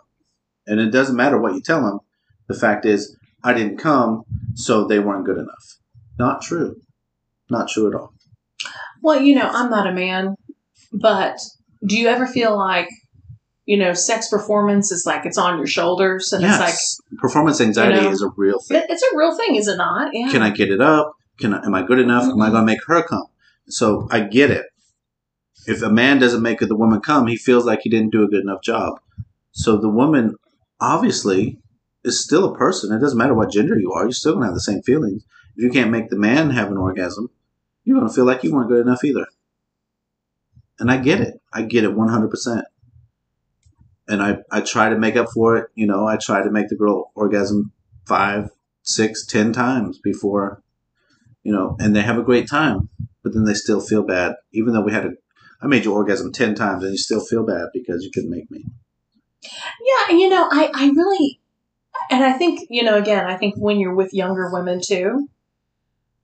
And 0.68 0.80
it 0.80 0.92
doesn't 0.92 1.16
matter 1.16 1.40
what 1.40 1.54
you 1.54 1.62
tell 1.62 1.82
them. 1.82 2.00
The 2.48 2.54
fact 2.54 2.86
is, 2.86 3.16
I 3.44 3.54
didn't 3.54 3.78
come, 3.78 4.24
so 4.56 4.86
they 4.86 5.00
weren't 5.00 5.26
good 5.26 5.38
enough. 5.38 5.78
Not 6.18 6.42
true. 6.42 6.76
Not 7.50 7.70
true 7.70 7.88
at 7.90 7.96
all. 7.96 8.14
Well, 9.02 9.22
you 9.22 9.36
know, 9.36 9.48
I'm 9.48 9.70
not 9.70 9.88
a 9.88 9.94
man, 9.94 10.36
but 10.92 11.40
do 11.86 11.98
you 11.98 12.08
ever 12.08 12.26
feel 12.26 12.58
like, 12.58 12.90
you 13.66 13.78
know, 13.78 13.94
sex 13.94 14.30
performance 14.30 14.92
is 14.92 15.06
like 15.06 15.26
it's 15.26 15.38
on 15.38 15.58
your 15.58 15.68
shoulders 15.68 16.32
and 16.32 16.44
yes. 16.44 16.60
it's 16.60 17.02
like 17.12 17.20
performance 17.20 17.60
anxiety 17.60 17.96
you 17.96 18.02
know, 18.04 18.12
is 18.12 18.22
a 18.22 18.30
real 18.38 18.60
thing. 18.60 18.84
it's 18.90 19.04
a 19.04 19.18
real 19.18 19.36
thing, 19.36 19.56
is 19.56 19.68
it 19.68 19.78
not? 19.78 20.12
Yeah. 20.14 20.30
Can 20.30 20.42
I 20.42 20.52
get 20.52 20.70
it 20.70 20.82
up? 20.82 21.14
Can 21.40 21.54
I, 21.54 21.66
am 21.66 21.74
I 21.74 21.82
good 21.82 22.00
enough? 22.00 22.24
Am 22.24 22.30
I 22.30 22.46
mm-hmm. 22.46 22.54
going 22.54 22.68
to 22.68 22.74
make 22.74 22.86
her 22.88 23.04
come? 23.04 23.26
So 23.68 24.08
I 24.12 24.22
get 24.22 24.52
it. 24.52 24.68
If 25.68 25.82
a 25.82 25.90
man 25.90 26.20
doesn't 26.20 26.44
make 26.44 26.60
the 26.60 26.76
woman 26.76 27.02
come, 27.02 27.26
he 27.26 27.36
feels 27.36 27.66
like 27.66 27.80
he 27.82 27.90
didn't 27.90 28.12
do 28.12 28.24
a 28.24 28.28
good 28.28 28.44
enough 28.44 28.62
job. 28.62 29.00
So 29.52 29.78
the 29.78 29.90
woman 29.90 30.36
obviously 30.80 31.60
is 32.04 32.24
still 32.24 32.46
a 32.46 32.56
person. 32.56 32.96
It 32.96 33.00
doesn't 33.00 33.18
matter 33.18 33.34
what 33.34 33.52
gender 33.52 33.78
you 33.78 33.92
are. 33.94 34.04
You're 34.04 34.12
still 34.12 34.34
going 34.34 34.44
to 34.44 34.48
have 34.48 34.54
the 34.54 34.62
same 34.62 34.84
feelings. 34.84 35.24
If 35.56 35.64
you 35.64 35.72
can't 35.72 35.90
make 35.90 36.10
the 36.10 36.20
man 36.20 36.52
have 36.52 36.70
an 36.70 36.78
orgasm, 36.78 37.30
you're 37.84 37.98
going 37.98 38.08
to 38.08 38.14
feel 38.14 38.26
like 38.26 38.44
you 38.44 38.54
weren't 38.54 38.70
good 38.70 38.86
enough 38.86 39.04
either. 39.04 39.26
And 40.78 40.92
I 40.92 40.98
get 40.98 41.20
it. 41.20 41.42
I 41.52 41.64
get 41.64 41.84
it 41.84 41.96
100%. 41.96 42.64
And 44.08 44.22
I, 44.22 44.38
I 44.52 44.62
try 44.62 44.90
to 44.90 44.98
make 44.98 45.16
up 45.16 45.30
for 45.34 45.58
it. 45.58 45.68
You 45.76 45.88
know, 45.88 46.06
I 46.06 46.18
try 46.18 46.44
to 46.44 46.52
make 46.52 46.70
the 46.70 46.76
girl 46.76 47.12
orgasm 47.16 47.72
five, 48.06 48.50
six, 48.84 49.26
ten 49.26 49.52
times 49.52 49.98
before, 49.98 50.62
you 51.44 51.52
know, 51.52 51.76
and 51.80 51.96
they 51.96 52.02
have 52.02 52.20
a 52.20 52.24
great 52.24 52.48
time, 52.48 52.90
but 53.24 53.34
then 53.34 53.46
they 53.46 53.56
still 53.56 53.82
feel 53.82 54.04
bad, 54.04 54.36
even 54.52 54.74
though 54.74 54.82
we 54.82 54.92
had 54.92 55.06
a, 55.06 55.12
I 55.62 55.68
made 55.68 55.86
you 55.86 55.94
orgasm 55.94 56.32
ten 56.32 56.54
times, 56.54 56.84
and 56.84 56.92
you 56.92 56.98
still 56.98 57.20
feel 57.20 57.46
bad 57.46 57.70
because 57.74 58.04
you 58.04 58.12
couldn't 58.14 58.30
make 58.30 58.52
me. 58.52 58.66
Yeah, 59.42 60.16
you 60.16 60.30
know, 60.30 60.48
I, 60.52 60.70
I 60.74 60.90
really, 60.90 61.40
and 62.12 62.24
I 62.24 62.34
think, 62.34 62.68
you 62.70 62.84
know, 62.84 62.96
again, 62.98 63.26
I 63.26 63.38
think 63.38 63.56
when 63.58 63.80
you're 63.80 63.96
with 63.96 64.14
younger 64.14 64.52
women 64.52 64.82
too, 64.82 65.28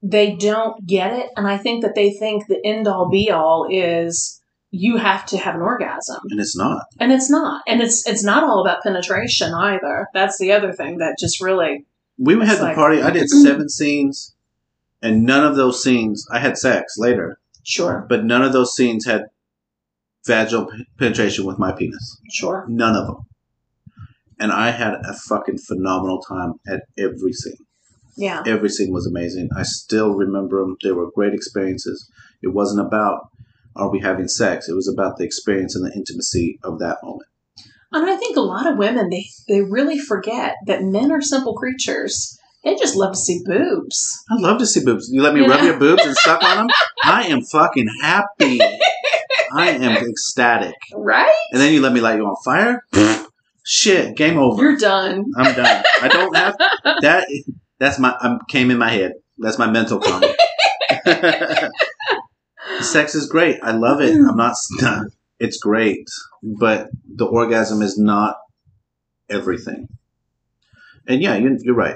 they 0.04 0.36
don't 0.36 0.86
get 0.86 1.14
it. 1.14 1.30
And 1.38 1.48
I 1.48 1.58
think 1.58 1.84
that 1.84 1.96
they 1.96 2.12
think 2.12 2.48
the 2.48 2.60
end 2.66 2.88
all 2.88 3.10
be 3.10 3.32
all 3.32 3.68
is 3.70 4.41
you 4.72 4.96
have 4.98 5.26
to 5.28 5.38
have 5.38 5.56
an 5.56 5.62
orgasm. 5.62 6.20
And 6.30 6.40
it's 6.40 6.56
not. 6.56 6.86
And 7.00 7.12
it's 7.12 7.30
not. 7.30 7.62
And 7.68 7.82
it's 7.82 8.08
it's 8.08 8.24
not 8.24 8.44
all 8.44 8.62
about 8.62 8.84
penetration 8.84 9.54
either. 9.54 10.08
That's 10.14 10.38
the 10.40 10.54
other 10.54 10.72
thing 10.72 10.98
that 11.00 11.18
just 11.20 11.42
really 11.42 11.86
We 12.18 12.34
had 12.46 12.58
the 12.58 12.64
like- 12.64 12.76
party. 12.76 13.02
I 13.02 13.12
did 13.12 13.24
mm. 13.26 13.44
seven 13.44 13.70
scenes, 13.70 14.34
and 15.02 15.26
none 15.26 15.46
of 15.46 15.56
those 15.56 15.84
scenes. 15.84 16.26
I 16.32 16.40
had 16.40 16.58
sex 16.58 16.96
later, 16.98 17.40
sure, 17.64 18.06
but 18.08 18.24
none 18.24 18.44
of 18.44 18.54
those 18.54 18.74
scenes 18.74 19.06
had 19.06 19.26
vaginal 20.26 20.72
penetration 20.98 21.46
with 21.46 21.60
my 21.60 21.72
penis. 21.72 22.18
sure. 22.32 22.66
None 22.70 22.96
of 22.96 23.08
them. 23.08 23.18
And 24.40 24.52
I 24.52 24.72
had 24.72 24.94
a 24.94 25.14
fucking 25.14 25.58
phenomenal 25.60 26.22
time 26.22 26.54
at 26.68 26.84
every 26.98 27.34
scene. 27.34 27.66
Yeah. 28.18 28.44
Every 28.46 28.70
scene 28.70 28.92
was 28.92 29.08
amazing. 29.08 29.50
I 29.56 29.64
still 29.64 30.14
remember 30.14 30.62
them. 30.62 30.78
They 30.84 30.92
were 30.92 31.12
great 31.12 31.34
experiences. 31.34 32.10
It 32.42 32.50
wasn't 32.50 32.86
about 32.86 33.30
are 33.76 33.90
we 33.90 34.00
having 34.00 34.28
sex. 34.28 34.68
It 34.70 34.74
was 34.76 34.88
about 34.88 35.18
the 35.18 35.24
experience 35.24 35.76
and 35.76 35.86
the 35.86 35.96
intimacy 35.96 36.60
of 36.64 36.80
that 36.80 36.98
moment. 37.04 37.28
And 37.94 38.10
I 38.10 38.16
think 38.16 38.38
a 38.38 38.42
lot 38.42 38.68
of 38.68 38.78
women 38.78 39.10
they 39.10 39.26
they 39.48 39.62
really 39.62 40.00
forget 40.00 40.56
that 40.68 40.84
men 40.84 41.12
are 41.12 41.22
simple 41.22 41.56
creatures. 41.56 42.38
They 42.64 42.76
just 42.76 42.96
love 42.96 43.14
to 43.14 43.18
see 43.18 43.42
boobs. 43.44 44.24
I 44.30 44.36
love 44.36 44.60
to 44.60 44.68
see 44.68 44.86
boobs. 44.86 45.10
You 45.12 45.22
let 45.24 45.34
me 45.34 45.42
You 45.42 45.48
rub 45.48 45.62
know? 45.62 45.66
your 45.66 45.78
boobs 45.80 46.06
and 46.06 46.16
suck 46.16 46.44
on 46.44 46.58
them. 46.58 46.68
I 47.04 47.24
am 47.24 47.42
fucking 47.42 47.90
happy. 48.02 48.60
I 49.54 49.72
am 49.72 49.98
ecstatic. 50.08 50.76
Right? 50.94 51.34
And 51.52 51.60
then 51.60 51.74
you 51.74 51.82
let 51.82 51.92
me 51.92 52.00
light 52.02 52.18
you 52.18 52.26
on 52.26 52.36
fire. 52.46 52.84
Shit, 53.66 54.16
game 54.16 54.38
over. 54.38 54.62
You're 54.62 54.78
done. 54.78 55.26
I'm 55.36 55.54
done. 55.56 55.84
I 56.02 56.08
don't 56.08 56.36
have 56.36 56.56
that. 57.02 57.28
That's 57.80 57.98
my. 58.00 58.16
I 58.20 58.38
came 58.48 58.70
in 58.72 58.78
my 58.78 58.90
head. 58.90 59.14
That's 59.40 59.58
my 59.58 59.70
mental 59.70 60.00
comment. 60.08 60.36
Sex 62.82 63.16
is 63.16 63.28
great. 63.28 63.60
I 63.64 63.72
love 63.72 64.02
it. 64.02 64.14
I'm 64.16 64.36
not. 64.38 64.56
It's 65.40 65.58
great, 65.58 66.08
but 66.44 66.90
the 67.16 67.26
orgasm 67.26 67.82
is 67.82 67.98
not 67.98 68.38
everything. 69.28 69.88
And 71.08 71.20
yeah, 71.20 71.36
you're, 71.36 71.58
you're 71.62 71.74
right. 71.74 71.96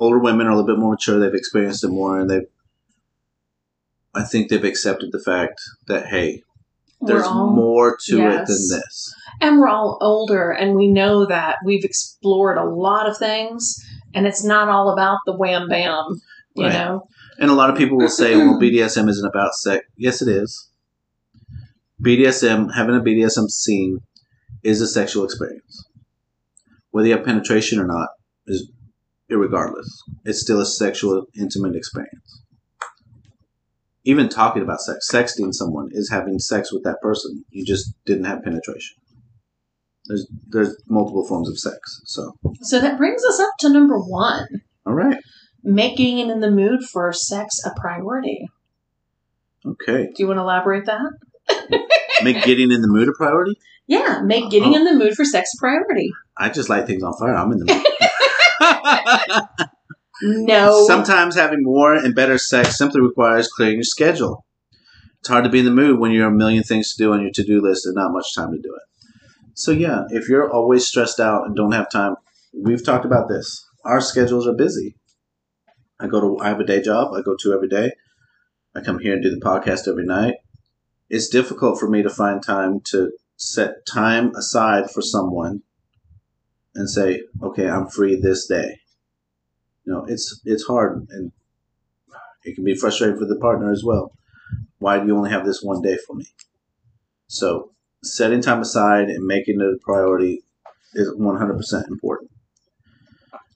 Older 0.00 0.18
women 0.18 0.48
are 0.48 0.50
a 0.50 0.56
little 0.56 0.66
bit 0.66 0.80
more 0.80 0.90
mature. 0.90 1.20
They've 1.20 1.32
experienced 1.32 1.84
it 1.84 1.90
more, 1.90 2.18
and 2.18 2.28
they've. 2.28 2.48
I 4.16 4.24
think 4.24 4.48
they've 4.48 4.64
accepted 4.64 5.12
the 5.12 5.20
fact 5.20 5.60
that 5.86 6.06
hey, 6.06 6.42
there's 7.00 7.22
all 7.22 7.54
more 7.54 7.96
to 8.06 8.16
it 8.30 8.46
than 8.46 8.68
this. 8.68 9.14
and 9.40 9.58
we're 9.60 9.68
all 9.68 9.98
older 10.00 10.50
and 10.50 10.74
we 10.74 10.88
know 10.88 11.24
that 11.26 11.56
we've 11.64 11.84
explored 11.84 12.58
a 12.58 12.64
lot 12.64 13.08
of 13.08 13.16
things 13.16 13.76
and 14.14 14.26
it's 14.26 14.44
not 14.44 14.68
all 14.68 14.90
about 14.92 15.18
the 15.24 15.36
wham 15.36 15.68
bam, 15.68 16.20
you 16.56 16.64
Right. 16.64 16.72
know. 16.72 17.06
And 17.38 17.50
a 17.50 17.54
lot 17.54 17.70
of 17.70 17.76
people 17.76 17.96
will 17.98 18.08
say, 18.08 18.36
well, 18.36 18.58
BDSM 18.60 19.08
isn't 19.08 19.26
about 19.26 19.54
sex. 19.54 19.84
Yes, 19.96 20.22
it 20.22 20.28
is. 20.28 20.68
BDSM, 22.02 22.74
having 22.74 22.96
a 22.96 23.00
BDSM 23.00 23.48
scene 23.48 24.00
is 24.62 24.80
a 24.80 24.86
sexual 24.86 25.24
experience. 25.24 25.86
Whether 26.90 27.08
you 27.08 27.16
have 27.16 27.24
penetration 27.24 27.78
or 27.80 27.86
not 27.86 28.08
is 28.46 28.70
irregardless. 29.30 29.86
It's 30.24 30.40
still 30.40 30.60
a 30.60 30.66
sexual, 30.66 31.26
intimate 31.38 31.74
experience. 31.74 32.42
Even 34.04 34.28
talking 34.28 34.62
about 34.62 34.80
sex, 34.80 35.08
sexting 35.10 35.52
someone 35.54 35.88
is 35.92 36.10
having 36.10 36.38
sex 36.38 36.72
with 36.72 36.82
that 36.84 37.00
person. 37.00 37.44
You 37.50 37.64
just 37.64 37.94
didn't 38.04 38.24
have 38.24 38.42
penetration. 38.42 38.96
There's 40.06 40.26
there's 40.48 40.76
multiple 40.88 41.24
forms 41.26 41.48
of 41.48 41.56
sex. 41.58 41.78
So, 42.04 42.32
So 42.62 42.80
that 42.80 42.98
brings 42.98 43.24
us 43.24 43.38
up 43.38 43.50
to 43.60 43.68
number 43.68 43.96
1, 43.98 44.48
all 44.84 44.94
right, 44.94 45.18
making 45.62 46.18
it 46.18 46.28
in 46.30 46.40
the 46.40 46.50
mood 46.50 46.80
for 46.92 47.12
sex 47.12 47.56
a 47.64 47.70
priority. 47.78 48.48
okay. 49.66 50.04
Do 50.06 50.22
you 50.22 50.26
want 50.26 50.38
to 50.38 50.42
elaborate 50.42 50.86
that? 50.86 51.88
Make 52.24 52.44
getting 52.44 52.70
in 52.70 52.82
the 52.82 52.88
mood 52.88 53.08
a 53.08 53.12
priority. 53.12 53.54
Yeah, 53.88 54.20
make 54.24 54.48
getting 54.50 54.74
Oh. 54.74 54.76
in 54.76 54.84
the 54.84 54.94
mood 54.94 55.14
for 55.14 55.24
sex 55.24 55.50
a 55.56 55.58
priority. 55.60 56.10
I 56.38 56.50
just 56.50 56.68
light 56.68 56.86
things 56.86 57.02
on 57.02 57.14
fire. 57.18 57.34
I'm 57.34 57.50
in 57.52 57.58
the 57.58 57.64
mood. 57.66 59.42
No. 60.24 60.86
Sometimes 60.86 61.34
having 61.34 61.64
more 61.64 61.94
and 61.96 62.14
better 62.14 62.38
sex 62.38 62.78
simply 62.78 63.00
requires 63.00 63.48
clearing 63.48 63.74
your 63.76 63.82
schedule. 63.82 64.44
It's 65.18 65.28
hard 65.28 65.42
to 65.44 65.50
be 65.50 65.58
in 65.60 65.64
the 65.64 65.72
mood 65.72 65.98
when 65.98 66.12
you 66.12 66.22
have 66.22 66.32
a 66.32 66.34
million 66.36 66.62
things 66.62 66.94
to 66.94 67.02
do 67.02 67.12
on 67.12 67.22
your 67.22 67.30
to 67.32 67.42
do 67.42 67.60
list 67.60 67.86
and 67.86 67.96
not 67.96 68.12
much 68.12 68.32
time 68.34 68.52
to 68.52 68.58
do 68.58 68.72
it. 68.72 68.82
So, 69.54 69.72
yeah, 69.72 70.02
if 70.10 70.28
you're 70.28 70.48
always 70.50 70.86
stressed 70.86 71.18
out 71.18 71.46
and 71.46 71.56
don't 71.56 71.72
have 71.72 71.90
time, 71.90 72.14
we've 72.54 72.84
talked 72.84 73.04
about 73.04 73.28
this. 73.28 73.66
Our 73.84 74.00
schedules 74.00 74.46
are 74.46 74.54
busy. 74.54 74.94
I 76.02 76.08
go 76.08 76.20
to, 76.20 76.42
I 76.42 76.48
have 76.48 76.58
a 76.58 76.64
day 76.64 76.82
job, 76.82 77.14
I 77.14 77.22
go 77.22 77.36
to 77.40 77.52
every 77.52 77.68
day. 77.68 77.92
I 78.74 78.80
come 78.80 78.98
here 78.98 79.14
and 79.14 79.22
do 79.22 79.30
the 79.30 79.40
podcast 79.40 79.86
every 79.86 80.04
night. 80.04 80.34
It's 81.08 81.28
difficult 81.28 81.78
for 81.78 81.88
me 81.88 82.02
to 82.02 82.10
find 82.10 82.42
time 82.42 82.80
to 82.86 83.12
set 83.36 83.86
time 83.86 84.34
aside 84.34 84.90
for 84.90 85.00
someone 85.00 85.62
and 86.74 86.90
say, 86.90 87.22
okay, 87.40 87.68
I'm 87.68 87.86
free 87.86 88.18
this 88.20 88.46
day. 88.46 88.80
You 89.84 89.92
know 89.92 90.04
it's 90.08 90.40
it's 90.44 90.64
hard 90.64 91.06
and 91.10 91.32
it 92.44 92.54
can 92.54 92.64
be 92.64 92.74
frustrating 92.74 93.18
for 93.18 93.26
the 93.26 93.36
partner 93.36 93.70
as 93.70 93.84
well. 93.84 94.12
Why 94.78 94.98
do 94.98 95.06
you 95.06 95.16
only 95.16 95.30
have 95.30 95.44
this 95.44 95.62
one 95.62 95.82
day 95.82 95.98
for 96.06 96.14
me? 96.14 96.26
So 97.28 97.72
setting 98.02 98.40
time 98.40 98.60
aside 98.60 99.08
and 99.08 99.24
making 99.24 99.60
it 99.60 99.64
a 99.64 99.78
priority 99.84 100.42
is 100.94 101.08
100% 101.10 101.88
important. 101.88 102.30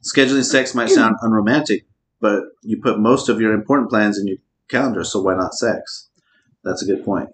Scheduling 0.05 0.45
sex 0.45 0.75
might 0.75 0.89
sound 0.89 1.17
unromantic 1.21 1.87
but 2.21 2.43
you 2.63 2.81
put 2.81 2.99
most 2.99 3.29
of 3.29 3.41
your 3.41 3.53
important 3.53 3.91
plans 3.91 4.19
in 4.19 4.27
your 4.27 4.39
calendar 4.69 5.05
so 5.05 5.21
why 5.21 5.35
not 5.35 5.55
sex 5.55 6.09
that's 6.65 6.83
a 6.83 6.87
good 6.87 7.05
point 7.05 7.29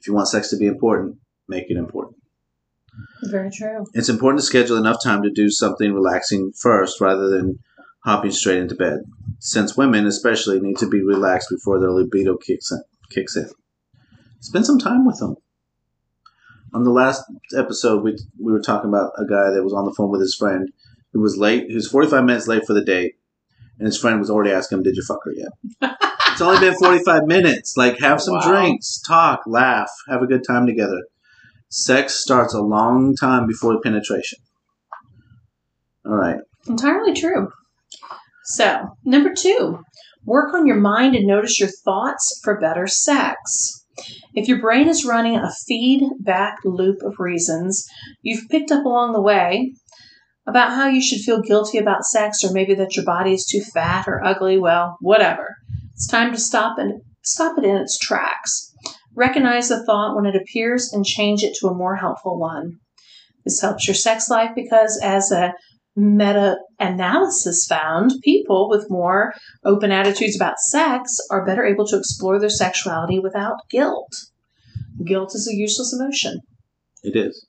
if 0.00 0.06
you 0.06 0.14
want 0.14 0.28
sex 0.28 0.48
to 0.48 0.56
be 0.56 0.66
important 0.66 1.16
make 1.48 1.70
it 1.70 1.76
important 1.76 2.16
Very 3.24 3.50
true. 3.50 3.86
it's 3.94 4.08
important 4.08 4.40
to 4.40 4.46
schedule 4.46 4.76
enough 4.76 5.02
time 5.02 5.22
to 5.22 5.30
do 5.30 5.50
something 5.50 5.92
relaxing 5.92 6.52
first 6.52 7.00
rather 7.00 7.28
than 7.28 7.58
hopping 8.04 8.30
straight 8.30 8.58
into 8.58 8.74
bed, 8.74 9.00
since 9.38 9.76
women 9.76 10.06
especially 10.06 10.60
need 10.60 10.78
to 10.78 10.88
be 10.88 11.02
relaxed 11.02 11.48
before 11.50 11.78
their 11.78 11.90
libido 11.90 12.36
kicks 12.36 12.70
in. 12.70 12.82
Kicks 13.10 13.36
in. 13.36 13.48
Spend 14.40 14.64
some 14.64 14.78
time 14.78 15.06
with 15.06 15.18
them. 15.18 15.36
On 16.72 16.84
the 16.84 16.90
last 16.90 17.22
episode, 17.56 18.02
we, 18.02 18.16
we 18.38 18.52
were 18.52 18.60
talking 18.62 18.88
about 18.88 19.12
a 19.18 19.26
guy 19.26 19.50
that 19.50 19.64
was 19.64 19.74
on 19.74 19.84
the 19.84 19.92
phone 19.92 20.10
with 20.10 20.20
his 20.20 20.34
friend 20.34 20.72
who 21.12 21.20
was 21.20 21.36
late. 21.36 21.66
He 21.68 21.74
was 21.74 21.88
45 21.90 22.24
minutes 22.24 22.46
late 22.46 22.64
for 22.66 22.72
the 22.72 22.84
date, 22.84 23.16
and 23.80 23.86
his 23.86 23.98
friend 23.98 24.20
was 24.20 24.30
already 24.30 24.52
asking 24.52 24.78
him, 24.78 24.84
Did 24.84 24.94
you 24.96 25.02
fuck 25.02 25.20
her 25.24 25.32
yet? 25.34 25.96
It's 26.32 26.40
only 26.40 26.60
been 26.60 26.78
45 26.78 27.24
minutes. 27.26 27.74
Like, 27.76 27.98
have 28.00 28.22
some 28.22 28.34
Wow. 28.34 28.40
drinks, 28.48 29.02
talk, 29.06 29.40
laugh, 29.46 29.90
have 30.08 30.22
a 30.22 30.26
good 30.26 30.42
time 30.46 30.64
together. 30.64 31.02
Sex 31.68 32.14
starts 32.14 32.54
a 32.54 32.62
long 32.62 33.14
time 33.14 33.46
before 33.46 33.78
penetration. 33.82 34.38
All 36.06 36.14
right. 36.14 36.38
Entirely 36.66 37.12
true. 37.12 37.48
So, 38.44 38.96
number 39.04 39.34
two, 39.36 39.80
work 40.24 40.54
on 40.54 40.66
your 40.66 40.80
mind 40.80 41.14
and 41.14 41.26
notice 41.26 41.60
your 41.60 41.68
thoughts 41.84 42.40
for 42.42 42.58
better 42.58 42.86
sex. 42.86 43.84
If 44.34 44.48
your 44.48 44.60
brain 44.60 44.88
is 44.88 45.04
running 45.04 45.36
a 45.36 45.50
feedback 45.66 46.56
loop 46.64 47.02
of 47.02 47.14
reasons 47.18 47.84
you've 48.22 48.48
picked 48.48 48.70
up 48.70 48.84
along 48.86 49.12
the 49.12 49.20
way 49.20 49.74
about 50.46 50.70
how 50.70 50.88
you 50.88 51.02
should 51.02 51.20
feel 51.20 51.42
guilty 51.42 51.78
about 51.78 52.04
sex 52.04 52.42
or 52.42 52.52
maybe 52.52 52.74
that 52.74 52.96
your 52.96 53.04
body 53.04 53.32
is 53.32 53.46
too 53.46 53.62
fat 53.72 54.06
or 54.08 54.24
ugly, 54.24 54.58
well, 54.58 54.96
whatever. 55.00 55.56
It's 55.94 56.06
time 56.06 56.32
to 56.32 56.38
stop 56.38 56.78
and 56.78 57.02
stop 57.22 57.58
it 57.58 57.64
in 57.64 57.76
its 57.76 57.98
tracks. 57.98 58.72
Recognize 59.14 59.68
the 59.68 59.84
thought 59.84 60.16
when 60.16 60.26
it 60.26 60.36
appears 60.36 60.92
and 60.92 61.04
change 61.04 61.42
it 61.42 61.54
to 61.60 61.68
a 61.68 61.74
more 61.74 61.96
helpful 61.96 62.38
one. 62.38 62.78
This 63.44 63.60
helps 63.60 63.86
your 63.86 63.94
sex 63.94 64.28
life 64.28 64.50
because 64.54 64.98
as 65.02 65.30
a 65.30 65.52
meta 65.96 66.56
analysis 66.78 67.66
found 67.66 68.12
people 68.22 68.68
with 68.70 68.86
more 68.88 69.32
open 69.64 69.90
attitudes 69.90 70.36
about 70.36 70.58
sex 70.58 71.16
are 71.30 71.44
better 71.44 71.64
able 71.64 71.86
to 71.86 71.98
explore 71.98 72.38
their 72.38 72.50
sexuality 72.50 73.18
without 73.18 73.56
guilt. 73.70 74.12
Guilt 75.04 75.32
is 75.34 75.48
a 75.48 75.56
useless 75.56 75.94
emotion. 75.98 76.40
It 77.02 77.16
is. 77.16 77.46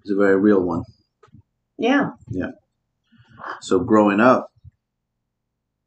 It's 0.00 0.12
a 0.12 0.16
very 0.16 0.38
real 0.38 0.62
one. 0.62 0.82
Yeah. 1.78 2.10
Yeah. 2.30 2.52
So, 3.60 3.80
growing 3.80 4.20
up, 4.20 4.48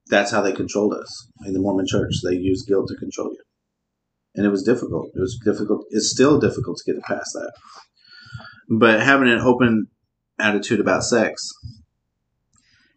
that's 0.07 0.31
how 0.31 0.41
they 0.41 0.51
controlled 0.51 0.93
us. 0.93 1.27
In 1.45 1.53
the 1.53 1.59
Mormon 1.59 1.85
church, 1.87 2.13
they 2.23 2.35
used 2.35 2.67
guilt 2.67 2.87
to 2.89 2.95
control 2.95 3.29
you. 3.31 3.41
And 4.35 4.45
it 4.45 4.49
was 4.49 4.63
difficult. 4.63 5.09
It 5.15 5.19
was 5.19 5.39
difficult. 5.43 5.85
It's 5.89 6.11
still 6.11 6.39
difficult 6.39 6.77
to 6.77 6.93
get 6.93 7.03
past 7.03 7.31
that. 7.33 7.53
But 8.69 9.01
having 9.01 9.29
an 9.29 9.39
open 9.39 9.87
attitude 10.37 10.79
about 10.79 11.03
sex, 11.03 11.49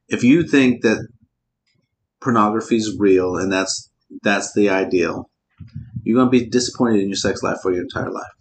if 0.09 0.25
you 0.25 0.43
think 0.43 0.83
that 0.83 1.07
pornography 2.21 2.77
is 2.77 2.97
real 2.99 3.37
and 3.37 3.53
that's 3.53 3.91
that's 4.23 4.53
the 4.55 4.69
ideal, 4.71 5.31
you're 6.03 6.17
going 6.17 6.27
to 6.27 6.45
be 6.45 6.49
disappointed 6.49 7.01
in 7.01 7.09
your 7.09 7.17
sex 7.17 7.43
life 7.43 7.59
for 7.63 7.73
your 7.73 7.83
entire 7.83 8.11
life. 8.11 8.33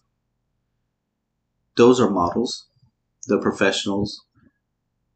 Those 1.76 2.00
are 2.00 2.10
models. 2.10 2.68
They're 3.28 3.42
professionals. 3.42 4.24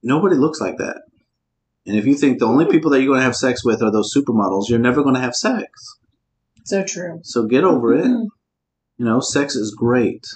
Nobody 0.04 0.36
looks 0.36 0.60
like 0.60 0.78
that. 0.78 1.04
And 1.86 1.98
if 1.98 2.06
you 2.06 2.16
think 2.16 2.40
the 2.40 2.46
only 2.46 2.66
people 2.66 2.92
that 2.92 3.00
you're 3.00 3.08
going 3.08 3.20
to 3.20 3.26
have 3.26 3.36
sex 3.36 3.64
with 3.64 3.82
are 3.82 3.92
those 3.92 4.14
supermodels, 4.16 4.70
you're 4.70 4.80
never 4.80 5.04
going 5.04 5.16
to 5.16 5.22
have 5.22 5.36
sex. 5.36 5.70
So 6.66 6.84
true. 6.84 7.20
So 7.24 7.46
get 7.46 7.64
over 7.64 7.94
it. 7.94 8.06
Mhm. 8.06 8.28
You 8.98 9.06
know, 9.06 9.20
sex 9.20 9.56
is 9.56 9.74
great. 9.74 10.28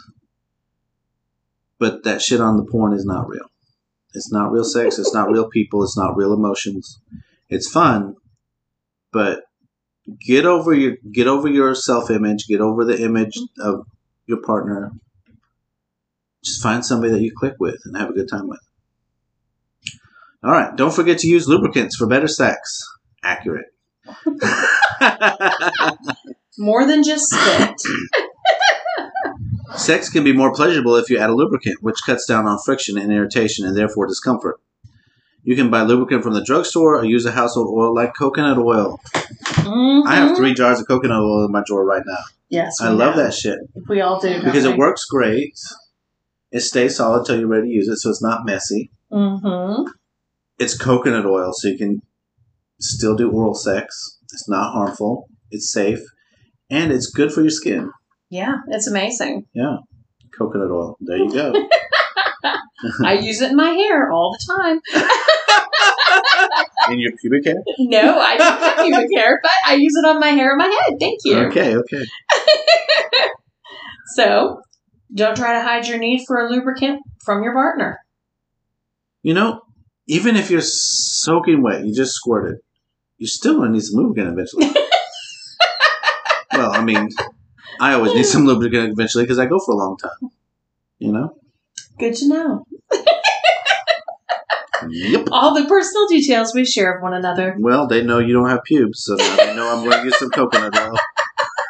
But 1.78 2.04
that 2.04 2.22
shit 2.22 2.42
on 2.42 2.58
the 2.58 2.66
porn 2.66 2.94
is 2.94 3.06
not 3.06 3.28
real. 3.28 3.46
It's 4.14 4.32
not 4.32 4.52
real 4.52 4.64
sex. 4.64 4.98
It's 4.98 5.14
not 5.14 5.30
real 5.30 5.50
people. 5.50 5.84
It's 5.84 5.98
not 5.98 6.16
real 6.16 6.34
emotions. 6.34 7.00
It's 7.50 7.70
fun, 7.70 8.16
but 9.12 9.44
get 10.26 10.46
over 10.46 10.74
your 10.74 10.96
get 11.12 11.28
over 11.28 11.48
your 11.48 11.76
self 11.76 12.10
image. 12.10 12.48
Get 12.48 12.62
over 12.62 12.86
the 12.86 13.04
image 13.04 13.38
of 13.60 13.86
your 14.26 14.42
partner. 14.42 14.94
Just 16.44 16.62
find 16.64 16.84
somebody 16.86 17.12
that 17.12 17.22
you 17.22 17.32
click 17.36 17.56
with 17.60 17.82
and 17.86 17.98
have 17.98 18.10
a 18.10 18.14
good 18.14 18.30
time 18.30 18.48
with. 18.48 18.62
All 20.46 20.52
right. 20.52 20.76
Don't 20.76 20.94
forget 20.94 21.18
to 21.20 21.28
use 21.28 21.48
lubricants 21.48 21.96
for 21.96 22.06
better 22.08 22.28
sex. 22.28 22.80
Accurate. 23.24 23.66
More 26.58 26.86
than 26.86 27.04
just 27.04 27.26
spit. 27.30 27.74
Sex 29.76 30.10
can 30.10 30.24
be 30.24 30.32
more 30.34 30.54
pleasurable 30.54 30.96
if 30.96 31.10
you 31.10 31.18
add 31.18 31.30
a 31.30 31.34
lubricant, 31.36 31.78
which 31.82 31.98
cuts 32.06 32.26
down 32.28 32.48
on 32.48 32.60
friction 32.64 32.98
and 32.98 33.12
irritation 33.12 33.66
and 33.66 33.76
therefore 33.76 34.08
discomfort. 34.08 34.60
You 35.44 35.56
can 35.56 35.70
buy 35.70 35.82
lubricant 35.82 36.24
from 36.24 36.34
the 36.34 36.44
drugstore 36.44 36.98
or 36.98 37.06
use 37.06 37.26
a 37.26 37.32
household 37.32 37.68
oil 37.78 37.94
like 37.94 38.14
coconut 38.18 38.58
oil. 38.58 39.00
Mhm. 39.14 40.06
I 40.08 40.16
have 40.16 40.38
three 40.38 40.54
jars 40.54 40.80
of 40.80 40.88
coconut 40.88 41.22
oil 41.22 41.46
in 41.46 41.52
my 41.52 41.62
drawer 41.66 41.84
right 41.86 42.04
now. 42.06 42.20
Yes, 42.50 42.76
I 42.80 42.90
love 42.90 43.16
know. 43.16 43.24
that 43.24 43.34
shit 43.34 43.58
We 43.90 44.02
all 44.02 44.20
do 44.20 44.42
because 44.44 44.66
it 44.66 44.78
works 44.78 45.06
great. 45.06 45.58
It 46.52 46.62
stays 46.62 46.96
solid 46.96 47.20
until 47.20 47.40
you're 47.40 47.48
ready 47.48 47.68
to 47.68 47.74
use 47.74 47.88
it, 47.88 47.98
so 47.98 48.10
it's 48.12 48.22
not 48.22 48.46
messy. 48.46 48.92
Mhm. 49.12 49.86
It's 50.58 50.78
coconut 50.78 51.26
oil, 51.26 51.52
so 51.54 51.68
you 51.68 51.78
can 51.78 52.02
still 52.80 53.16
do 53.16 53.32
oral 53.32 53.56
sex. 53.56 54.20
It's 54.24 54.48
not 54.50 54.74
harmful. 54.74 55.28
It's 55.52 55.72
safe, 55.72 56.00
and 56.70 56.92
it's 56.92 57.10
good 57.10 57.32
for 57.32 57.42
your 57.42 57.50
skin. 57.50 57.92
Yeah, 58.30 58.56
it's 58.68 58.88
amazing. 58.88 59.46
Yeah, 59.54 59.78
coconut 60.38 60.72
oil. 60.72 60.98
There 61.02 61.18
you 61.18 61.32
go. 61.32 61.54
I 63.04 63.14
use 63.14 63.42
it 63.42 63.52
in 63.52 63.58
my 63.58 63.70
hair 63.70 64.12
all 64.12 64.32
the 64.32 64.54
time. 64.54 64.82
in 66.92 67.00
your 67.00 67.12
pubic 67.20 67.46
hair. 67.46 67.56
No, 67.80 68.20
I 68.20 68.38
don't 68.38 68.60
have 68.60 68.78
pubic 68.78 69.08
hair, 69.16 69.40
but 69.42 69.52
I 69.66 69.76
use 69.76 69.94
it 69.96 70.08
on 70.08 70.20
my 70.20 70.30
hair 70.30 70.52
and 70.52 70.58
my 70.58 70.66
head. 70.66 70.98
Thank 71.00 71.20
you. 71.26 71.38
Okay, 71.48 71.76
okay. 71.76 72.06
So, 74.14 74.62
don't 75.14 75.36
try 75.36 75.54
to 75.54 75.62
hide 75.62 75.88
your 75.88 75.98
need 75.98 76.24
for 76.28 76.46
a 76.46 76.50
lubricant 76.50 77.02
from 77.24 77.44
your 77.44 77.54
partner. 77.54 78.00
You 79.24 79.34
know, 79.34 79.62
even 80.08 80.36
if 80.36 80.50
you're 80.50 80.62
soaking 80.62 81.62
wet, 81.62 81.86
you 81.86 81.94
just 81.94 82.14
squirted, 82.14 82.56
it. 82.56 82.64
you 83.18 83.28
still 83.28 83.58
gonna 83.58 83.72
need 83.72 83.84
some 83.84 84.02
lubricant 84.02 84.34
eventually. 84.34 84.68
well, 86.54 86.72
I 86.72 86.84
mean, 86.84 87.10
I 87.80 87.94
always 87.94 88.14
need 88.14 88.26
some 88.26 88.46
lubricant 88.46 88.92
eventually 88.92 89.24
because 89.24 89.40
I 89.40 89.46
go 89.46 89.60
for 89.60 89.74
a 89.74 89.78
long 89.78 89.98
time. 89.98 90.32
You 91.00 91.12
know. 91.12 91.38
Good 91.98 92.16
to 92.16 92.28
know. 92.28 92.66
Yep. 94.90 95.30
All 95.32 95.54
the 95.54 95.68
personal 95.68 96.08
details 96.08 96.54
we 96.54 96.66
share 96.66 96.96
of 96.96 97.02
one 97.02 97.14
another. 97.14 97.56
Well, 97.58 97.88
they 97.88 98.04
know 98.04 98.20
you 98.20 98.34
don't 98.34 98.50
have 98.50 98.64
pubes, 98.64 99.04
so 99.04 99.16
now 99.16 99.36
they 99.38 99.56
know 99.56 99.76
I'm 99.76 99.84
going 99.84 100.00
to 100.00 100.06
use 100.06 100.18
some 100.18 100.30
coconut 100.30 100.78
oil. 100.78 100.98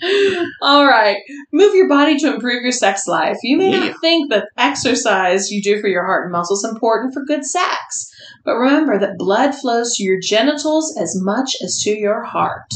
All 0.62 0.86
right. 0.86 1.16
Move 1.52 1.74
your 1.74 1.88
body 1.88 2.16
to 2.18 2.34
improve 2.34 2.62
your 2.62 2.72
sex 2.72 3.06
life. 3.06 3.36
You 3.42 3.58
may 3.58 3.70
Yeah. 3.70 3.88
not 3.88 4.00
think 4.00 4.30
that 4.30 4.48
exercise 4.56 5.50
you 5.50 5.62
do 5.62 5.80
for 5.80 5.88
your 5.88 6.04
heart 6.04 6.24
and 6.24 6.32
muscles 6.32 6.64
is 6.64 6.72
important 6.72 7.14
for 7.14 7.24
good 7.24 7.44
sex, 7.44 8.10
but 8.44 8.54
remember 8.56 8.98
that 8.98 9.18
blood 9.18 9.54
flows 9.54 9.94
to 9.96 10.04
your 10.04 10.18
genitals 10.20 10.96
as 11.00 11.14
much 11.20 11.56
as 11.62 11.80
to 11.84 11.90
your 11.90 12.24
heart. 12.24 12.70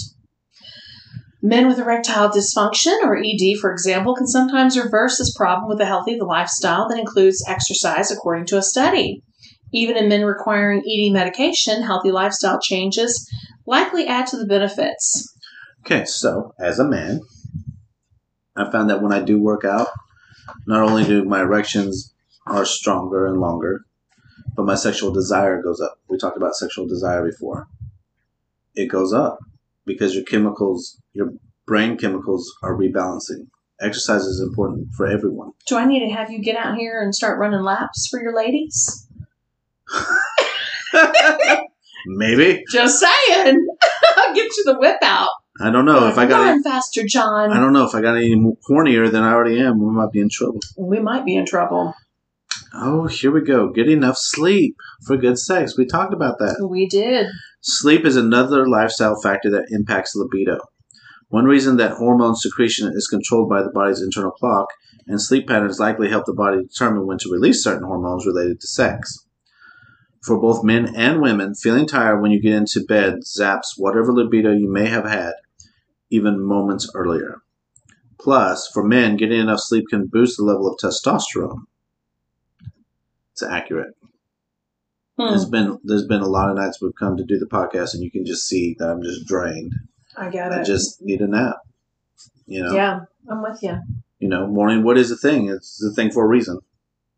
Men 1.41 1.69
with 1.69 1.79
erectile 1.79 2.31
dysfunction, 2.31 2.97
or 3.03 3.17
ED, 3.17 3.59
for 3.61 3.71
example, 3.71 4.15
can 4.15 4.27
sometimes 4.27 4.77
reverse 4.77 5.19
this 5.19 5.33
problem 5.37 5.69
with 5.69 5.81
a 5.81 5.87
healthy 5.87 6.19
lifestyle 6.21 6.89
that 6.89 6.99
includes 6.99 7.45
exercise, 7.47 8.11
according 8.11 8.47
to 8.47 8.59
a 8.59 8.63
study. 8.63 9.23
Even 9.73 9.97
in 9.97 10.09
men 10.09 10.25
requiring 10.25 10.81
ED 10.81 11.13
medication, 11.13 11.83
healthy 11.83 12.11
lifestyle 12.11 12.59
changes 12.61 13.29
likely 13.67 14.07
add 14.07 14.27
to 14.27 14.37
the 14.37 14.47
benefits. 14.47 15.33
Okay, 15.81 16.05
so 16.05 16.55
as 16.59 16.79
a 16.79 16.85
man, 16.85 17.21
I 18.57 18.71
found 18.71 18.91
that 18.91 19.03
when 19.03 19.13
I 19.13 19.21
do 19.21 19.41
work 19.41 19.65
out, 19.65 19.89
not 20.67 20.83
only 20.83 21.05
do 21.05 21.25
my 21.25 21.41
erections 21.41 22.15
are 22.47 22.65
stronger 22.65 23.27
and 23.27 23.41
longer, 23.41 23.85
but 24.55 24.65
my 24.65 24.75
sexual 24.75 25.13
desire 25.13 25.63
goes 25.63 25.81
up. 25.81 25.99
We 26.09 26.19
talked 26.19 26.37
about 26.37 26.57
sexual 26.57 26.87
desire 26.87 27.25
before. 27.25 27.69
It 28.75 28.87
goes 28.87 29.13
up 29.13 29.39
because 29.85 30.15
your 30.15 30.25
chemicals, 30.25 31.01
your 31.13 31.33
brain 31.67 31.97
chemicals 31.97 32.53
are 32.63 32.75
rebalancing. 32.75 33.49
Exercise 33.81 34.23
is 34.23 34.41
important 34.41 34.89
for 34.97 35.07
everyone. 35.07 35.53
Do 35.69 35.77
I 35.77 35.85
need 35.85 36.01
to 36.01 36.13
have 36.13 36.31
you 36.31 36.41
get 36.41 36.57
out 36.57 36.77
here 36.77 37.01
and 37.01 37.15
start 37.15 37.39
running 37.39 37.63
laps 37.63 38.09
for 38.11 38.21
your 38.21 38.35
ladies? 38.35 39.07
Maybe. 42.07 42.65
Just 42.73 42.99
saying. 43.01 43.67
I'll 44.17 44.35
get 44.35 44.57
you 44.57 44.65
the 44.65 44.79
whip 44.79 44.99
out. 45.03 45.29
I 45.61 45.71
don't 45.71 45.85
know 45.85 46.09
if 46.09 46.19
I 46.19 46.27
got 46.27 46.41
Run 46.41 46.49
any, 46.49 46.63
faster, 46.63 47.05
John. 47.05 47.53
I 47.53 47.59
don't 47.59 47.73
know 47.73 47.85
if 47.85 47.95
I 47.95 48.01
got 48.01 48.17
any 48.17 48.35
hornier 48.69 49.11
than 49.11 49.25
I 49.25 49.33
already 49.33 49.61
am. 49.61 49.81
We 49.81 49.91
might 49.91 50.13
be 50.13 50.21
in 50.21 50.29
trouble. 50.31 50.61
We 50.77 51.01
might 51.01 51.25
be 51.25 51.37
in 51.37 51.47
trouble. 51.47 51.95
Oh, 52.75 53.07
here 53.07 53.33
we 53.33 53.41
go. 53.41 53.71
Get 53.71 53.89
enough 53.89 54.17
sleep 54.19 54.77
for 55.07 55.17
good 55.17 55.39
sex. 55.39 55.77
We 55.77 55.87
talked 55.87 56.15
about 56.15 56.39
that. 56.39 56.69
We 56.69 56.87
did. 56.87 57.27
Sleep 57.61 58.05
is 58.05 58.17
another 58.17 58.69
lifestyle 58.69 59.21
factor 59.21 59.51
that 59.51 59.67
impacts 59.71 60.15
libido. 60.15 60.59
One 61.29 61.45
reason 61.45 61.77
that 61.77 61.93
hormone 61.93 62.37
secretion 62.37 62.93
is 62.95 63.09
controlled 63.09 63.49
by 63.49 63.63
the 63.63 63.71
body's 63.71 64.01
internal 64.01 64.31
clock, 64.31 64.69
and 65.07 65.21
sleep 65.21 65.49
patterns 65.49 65.81
likely 65.81 66.09
help 66.09 66.27
the 66.27 66.35
body 66.35 66.63
determine 66.63 67.07
when 67.07 67.19
to 67.19 67.33
release 67.33 67.63
certain 67.63 67.87
hormones 67.87 68.27
related 68.27 68.61
to 68.61 68.67
sex. 68.67 69.27
For 70.23 70.41
both 70.41 70.65
men 70.65 70.95
and 70.97 71.21
women, 71.21 71.55
feeling 71.55 71.87
tired 71.87 72.21
when 72.21 72.31
you 72.31 72.41
get 72.41 72.55
into 72.55 72.85
bed 72.87 73.21
zaps 73.25 73.75
whatever 73.77 74.13
libido 74.13 74.53
you 74.53 74.71
may 74.71 74.87
have 74.87 75.07
had, 75.07 75.33
even 76.11 76.41
moments 76.43 76.91
earlier. 76.95 77.43
Plus, 78.21 78.69
for 78.73 78.83
men, 78.83 79.17
getting 79.17 79.41
enough 79.41 79.61
sleep 79.61 79.85
can 79.91 80.07
boost 80.07 80.37
the 80.37 80.43
level 80.45 80.67
of 80.67 80.79
testosterone. 80.79 81.61
It's 83.33 83.43
accurate. 83.43 83.95
Hmm, 85.19 85.29
There's 85.29 85.45
been 85.45 85.79
there's 85.85 86.07
been 86.07 86.21
a 86.23 86.29
lot 86.29 86.51
of 86.51 86.57
nights 86.57 86.81
we've 86.81 86.95
come 86.99 87.17
to 87.17 87.25
do 87.25 87.39
the 87.39 87.47
podcast, 87.47 87.95
and 87.95 88.03
you 88.03 88.11
can 88.11 88.25
just 88.27 88.47
see 88.49 88.75
that 88.79 88.89
I'm 88.91 89.03
just 89.03 89.27
drained. 89.27 89.73
I 90.17 90.31
get 90.31 90.53
it. 90.53 90.59
I 90.61 90.63
just 90.65 91.01
need 91.03 91.21
a 91.21 91.29
nap. 91.29 91.57
You 92.47 92.63
know. 92.65 92.75
yeah, 92.75 93.01
I'm 93.31 93.43
with 93.43 93.63
you. 93.63 93.79
You 94.19 94.29
know, 94.29 94.47
morning. 94.49 94.83
What 94.83 94.99
is 94.99 95.11
the 95.11 95.17
thing? 95.17 95.49
It's 95.49 95.79
the 95.79 95.93
thing 95.95 96.11
for 96.11 96.25
a 96.25 96.29
reason. 96.29 96.59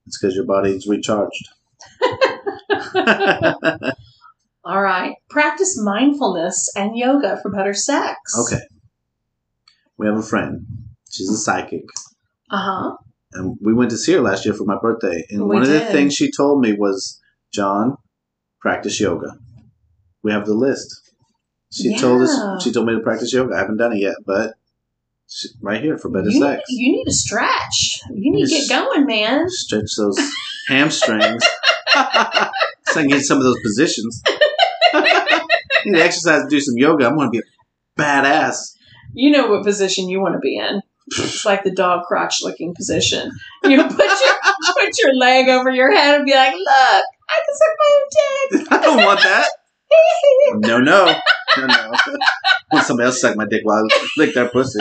It's 0.07 0.19
because 0.21 0.35
your 0.35 0.45
body's 0.45 0.87
recharged. 0.87 1.49
All 4.65 4.83
right. 4.83 5.15
Practice 5.31 5.81
mindfulness 5.83 6.71
and 6.77 6.97
yoga 6.97 7.39
for 7.41 7.51
better 7.51 7.73
sex. 7.75 8.19
okay. 8.39 8.63
We 10.01 10.07
have 10.07 10.17
a 10.17 10.23
friend. 10.23 10.65
She's 11.11 11.29
a 11.31 11.37
psychic. 11.37 11.85
Uh 12.51 12.57
huh. 12.57 12.97
and 13.35 13.59
we 13.61 13.75
went 13.75 13.91
to 13.91 13.99
see 13.99 14.13
her 14.15 14.21
last 14.23 14.47
year 14.47 14.55
for 14.55 14.65
my 14.65 14.79
birthday. 14.81 15.25
And 15.29 15.43
We 15.43 15.55
one 15.57 15.63
of 15.63 15.69
the 15.69 15.81
things 15.81 16.15
she 16.15 16.33
told 16.33 16.63
me 16.63 16.73
was, 16.73 17.21
"John, 17.53 17.99
practice 18.61 18.99
yoga." 18.99 19.37
We 20.23 20.33
have 20.33 20.47
the 20.47 20.55
list. 20.55 21.13
She 21.71 21.97
told 21.99 22.23
us. 22.23 22.63
She 22.65 22.73
told 22.73 22.87
me 22.87 22.95
to 22.95 23.01
practice 23.01 23.31
yoga. 23.33 23.55
I 23.55 23.59
haven't 23.59 23.77
done 23.77 23.93
it 23.93 24.01
yet, 24.01 24.15
but 24.27 24.55
she, 25.29 25.49
right 25.61 25.83
here 25.83 25.99
for 25.99 26.09
better 26.09 26.31
You 26.31 26.41
need, 26.41 26.47
sex. 26.47 26.63
you 26.71 26.93
need 26.93 27.05
to 27.05 27.13
stretch. 27.13 28.01
You 28.11 28.33
need 28.33 28.47
to 28.47 28.51
get 28.51 28.69
going, 28.71 29.05
man. 29.07 29.45
Stretch 29.49 29.91
those 29.99 30.19
hamstrings. 30.69 31.45
so 31.45 31.51
I 31.95 32.51
can 32.95 33.09
get 33.09 33.21
some 33.23 33.37
of 33.39 33.45
those 33.45 33.61
positions. 33.63 34.23
You 35.83 35.93
need 35.93 35.99
to 35.99 36.05
exercise, 36.05 36.43
and 36.43 36.51
do 36.51 36.61
some 36.61 36.77
yoga. 36.77 37.07
I'm 37.07 37.17
going 37.17 37.29
to 37.29 37.31
be 37.31 37.39
a 37.39 38.01
badass. 38.03 38.75
You 39.15 39.31
know 39.31 39.49
what 39.49 39.65
position 39.65 40.09
you 40.09 40.21
want 40.21 40.35
to 40.35 40.41
be 40.41 40.57
in. 40.57 40.83
It's 41.19 41.45
like 41.45 41.65
the 41.65 41.73
dog 41.73 42.05
crotch 42.07 42.37
looking 42.43 42.75
position. 42.75 43.31
You 43.65 43.83
put 43.83 43.99
your 43.99 44.35
put 44.75 44.99
your 45.03 45.15
leg 45.15 45.49
over 45.49 45.71
your 45.71 45.93
head 45.93 46.15
and 46.15 46.25
be 46.25 46.33
like, 46.33 46.53
"Look, 46.53 47.05
I 47.29 47.39
can 47.45 47.55
suck 47.57 47.75
my 47.79 47.91
own 47.97 48.61
dick." 48.61 48.73
I 48.73 48.83
don't 48.83 49.05
want 49.05 49.21
that. 49.23 49.49
No, 50.55 50.79
no, 50.79 51.13
no, 51.59 51.67
no. 51.67 51.93
Want 52.73 52.87
somebody 52.87 53.07
else 53.07 53.21
suck 53.21 53.37
my 53.37 53.47
dick 53.51 53.63
while 53.65 53.85
I 53.85 54.09
lick 54.17 54.35
their 54.35 54.49
pussy. 54.49 54.79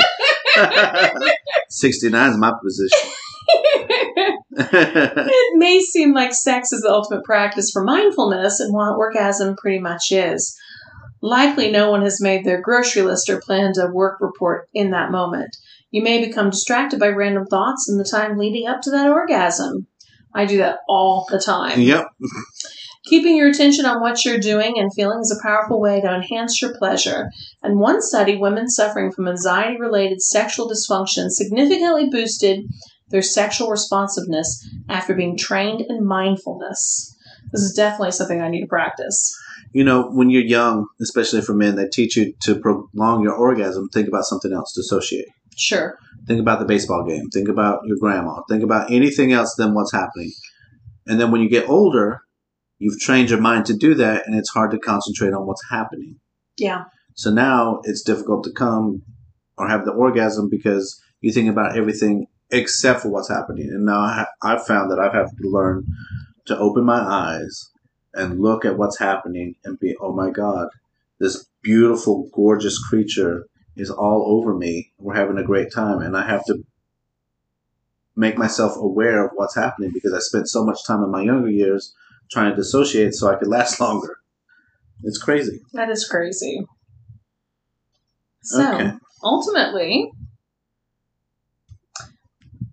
69 1.70 2.32
is 2.32 2.38
my 2.38 2.52
position. 2.64 3.10
It 4.52 5.58
may 5.58 5.80
seem 5.80 6.14
like 6.14 6.34
sex 6.34 6.74
is 6.74 6.82
the 6.82 6.92
ultimate 6.92 7.24
practice 7.24 7.72
for 7.72 7.84
mindfulness, 7.84 8.60
and 8.60 8.74
while 8.74 8.96
orgasm 8.96 9.56
pretty 9.56 9.80
much 9.80 10.12
is, 10.12 10.58
likely 11.22 11.72
no 11.72 11.92
one 11.92 12.02
has 12.02 12.22
made 12.22 12.46
their 12.46 12.62
grocery 12.62 13.02
list 13.02 13.30
or 13.30 13.42
planned 13.42 13.78
a 13.78 13.88
work 13.92 14.20
report 14.22 14.70
in 14.74 14.92
that 14.92 15.12
moment. 15.12 15.56
You 15.92 16.04
may 16.04 16.26
become 16.26 16.52
distracted 16.52 17.00
by 17.00 17.08
random 17.08 17.46
thoughts 17.46 17.90
in 17.90 17.98
the 17.98 18.10
time 18.10 18.38
leading 18.38 18.68
up 18.68 18.82
to 18.82 18.92
that 18.92 19.10
orgasm. 19.10 19.88
I 20.34 20.46
do 20.46 20.58
that 20.58 20.80
all 20.88 21.26
the 21.30 21.40
time. 21.40 21.80
yep. 21.82 22.08
Keeping 23.06 23.36
your 23.38 23.50
attention 23.50 23.86
on 23.86 24.02
what 24.02 24.24
you're 24.24 24.40
doing 24.40 24.78
and 24.78 24.94
feeling 24.94 25.22
is 25.22 25.32
a 25.32 25.42
powerful 25.42 25.82
way 25.82 26.00
to 26.02 26.14
enhance 26.14 26.62
your 26.62 26.78
pleasure. 26.78 27.30
And 27.64 27.80
one 27.80 28.02
study, 28.02 28.36
women 28.36 28.70
suffering 28.70 29.12
from 29.12 29.28
anxiety 29.28 29.80
related 29.80 30.22
sexual 30.22 30.70
dysfunction 30.70 31.30
significantly 31.30 32.10
boosted 32.12 32.66
their 33.10 33.24
sexual 33.24 33.70
responsiveness 33.70 34.68
after 34.88 35.16
being 35.16 35.38
trained 35.38 35.82
in 35.90 36.06
mindfulness. 36.06 37.16
This 37.52 37.62
is 37.62 37.74
definitely 37.74 38.12
something 38.12 38.42
I 38.42 38.50
need 38.50 38.62
to 38.62 38.68
practice. 38.68 39.34
You 39.72 39.84
know, 39.84 40.10
when 40.10 40.30
you're 40.30 40.44
young, 40.44 40.88
especially 41.00 41.42
for 41.42 41.54
men, 41.54 41.76
they 41.76 41.88
teach 41.88 42.18
you 42.18 42.34
to 42.44 42.60
prolong 42.60 43.22
your 43.24 43.36
orgasm. 43.36 43.88
Think 43.90 44.08
about 44.08 44.26
something 44.26 44.52
else 44.52 44.74
to 44.74 44.82
associate. 44.82 45.28
Sure. 45.56 45.98
Think 46.28 46.40
about 46.40 46.60
the 46.60 46.66
baseball 46.66 47.06
game. 47.08 47.30
Think 47.34 47.50
about 47.50 47.82
your 47.86 47.98
grandma. 48.00 48.42
Think 48.50 48.64
about 48.64 48.92
anything 48.92 49.32
else 49.32 49.56
than 49.56 49.74
what's 49.74 49.92
happening. 49.92 50.32
And 51.06 51.20
then 51.20 51.32
when 51.32 51.42
you 51.42 51.50
get 51.50 51.70
older, 51.70 52.22
you've 52.78 53.00
trained 53.00 53.30
your 53.30 53.42
mind 53.42 53.66
to 53.66 53.76
do 53.76 53.94
that, 53.96 54.26
and 54.26 54.36
it's 54.36 54.50
hard 54.50 54.72
to 54.72 54.80
concentrate 54.80 55.34
on 55.34 55.46
what's 55.46 55.64
happening. 55.70 56.20
Yeah. 56.58 56.86
So 57.16 57.32
now 57.32 57.82
it's 57.84 58.02
difficult 58.02 58.44
to 58.46 58.52
come 58.52 59.04
or 59.58 59.68
have 59.68 59.86
the 59.86 59.92
orgasm 59.92 60.50
because 60.50 61.00
you 61.22 61.32
think 61.32 61.50
about 61.50 61.78
everything 61.78 62.28
except 62.52 63.02
for 63.02 63.10
what's 63.10 63.30
happening. 63.30 63.70
And 63.70 63.86
now 63.86 64.00
I 64.00 64.14
ha- 64.14 64.32
I've 64.42 64.66
found 64.66 64.90
that 64.92 65.00
I've 65.00 65.14
had 65.14 65.26
to 65.26 65.50
learn 65.50 65.86
to 66.48 66.58
open 66.58 66.86
my 66.86 67.00
eyes 67.00 67.70
and 68.14 68.40
look 68.40 68.66
at 68.66 68.78
what's 68.78 69.00
happening 69.00 69.56
and 69.64 69.80
be, 69.80 69.96
oh 70.02 70.14
my 70.14 70.30
God, 70.30 70.70
this 71.20 71.46
beautiful, 71.62 72.30
gorgeous 72.34 72.80
creature 72.80 73.46
is 73.76 73.90
all 73.90 74.26
over 74.28 74.56
me. 74.56 74.92
We're 74.98 75.16
having 75.16 75.38
a 75.38 75.44
great 75.44 75.72
time. 75.72 76.02
And 76.02 76.18
I 76.18 76.28
have 76.28 76.46
to 76.46 76.64
make 78.16 78.38
myself 78.38 78.76
aware 78.76 79.26
of 79.26 79.32
what's 79.36 79.56
happening 79.56 79.92
because 79.94 80.14
I 80.14 80.20
spent 80.20 80.50
so 80.50 80.66
much 80.66 80.86
time 80.86 81.04
in 81.04 81.12
my 81.12 81.22
younger 81.22 81.50
years 81.50 81.94
trying 82.32 82.52
to 82.52 82.56
dissociate 82.56 83.14
so 83.14 83.30
I 83.30 83.36
could 83.36 83.48
last 83.48 83.80
longer. 83.82 84.18
It's 85.04 85.18
crazy. 85.18 85.60
That 85.74 85.90
is 85.90 86.08
crazy. 86.08 86.66
So, 88.44 88.74
Okay. 88.74 88.92
ultimately, 89.24 90.12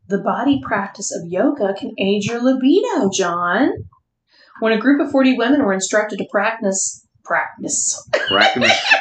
the 0.08 0.18
body 0.18 0.60
practice 0.64 1.14
of 1.14 1.30
yoga 1.30 1.74
can 1.74 1.92
aid 1.98 2.24
your 2.24 2.40
libido, 2.42 3.10
John. 3.12 3.70
When 4.60 4.72
a 4.72 4.80
group 4.80 5.00
of 5.00 5.10
40 5.10 5.36
women 5.36 5.64
were 5.64 5.72
instructed 5.72 6.18
to 6.18 6.26
practice 6.30 7.02
practice 7.24 8.08
Practice. 8.28 8.60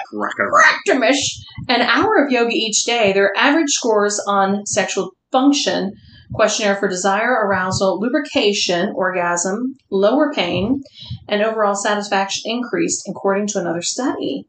practice 0.09 1.45
an 1.67 1.81
hour 1.81 2.23
of 2.23 2.31
yoga 2.31 2.51
each 2.51 2.83
day, 2.83 3.13
their 3.13 3.31
average 3.37 3.69
scores 3.69 4.19
on 4.27 4.65
sexual 4.65 5.11
function 5.31 5.93
questionnaire 6.33 6.75
for 6.75 6.87
desire, 6.87 7.31
arousal, 7.31 7.99
lubrication, 7.99 8.91
orgasm, 8.95 9.75
lower 9.91 10.33
pain, 10.33 10.81
and 11.27 11.41
overall 11.41 11.75
satisfaction 11.75 12.43
increased 12.45 13.07
according 13.07 13.47
to 13.47 13.59
another 13.59 13.81
study. 13.81 14.47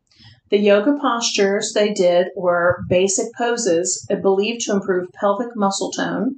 The 0.50 0.58
yoga 0.58 0.94
postures 1.00 1.72
they 1.72 1.92
did 1.92 2.28
were 2.36 2.84
basic 2.88 3.26
poses 3.36 4.06
uh, 4.10 4.16
believed 4.16 4.62
to 4.62 4.72
improve 4.72 5.12
pelvic 5.20 5.56
muscle 5.56 5.90
tone, 5.90 6.36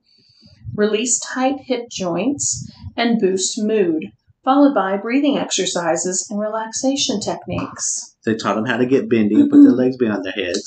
release 0.74 1.20
tight 1.20 1.60
hip 1.66 1.84
joints, 1.90 2.70
and 2.96 3.20
boost 3.20 3.62
mood, 3.62 4.06
followed 4.48 4.74
by 4.74 4.96
breathing 4.96 5.36
exercises 5.36 6.26
and 6.30 6.40
relaxation 6.40 7.20
techniques. 7.20 8.16
They 8.24 8.34
taught 8.34 8.54
them 8.54 8.64
how 8.64 8.78
to 8.78 8.86
get 8.86 9.10
bendy 9.10 9.34
and 9.34 9.50
put 9.50 9.58
their 9.58 9.72
mm-hmm. 9.72 9.78
legs 9.78 9.98
behind 9.98 10.24
their 10.24 10.32
heads, 10.32 10.64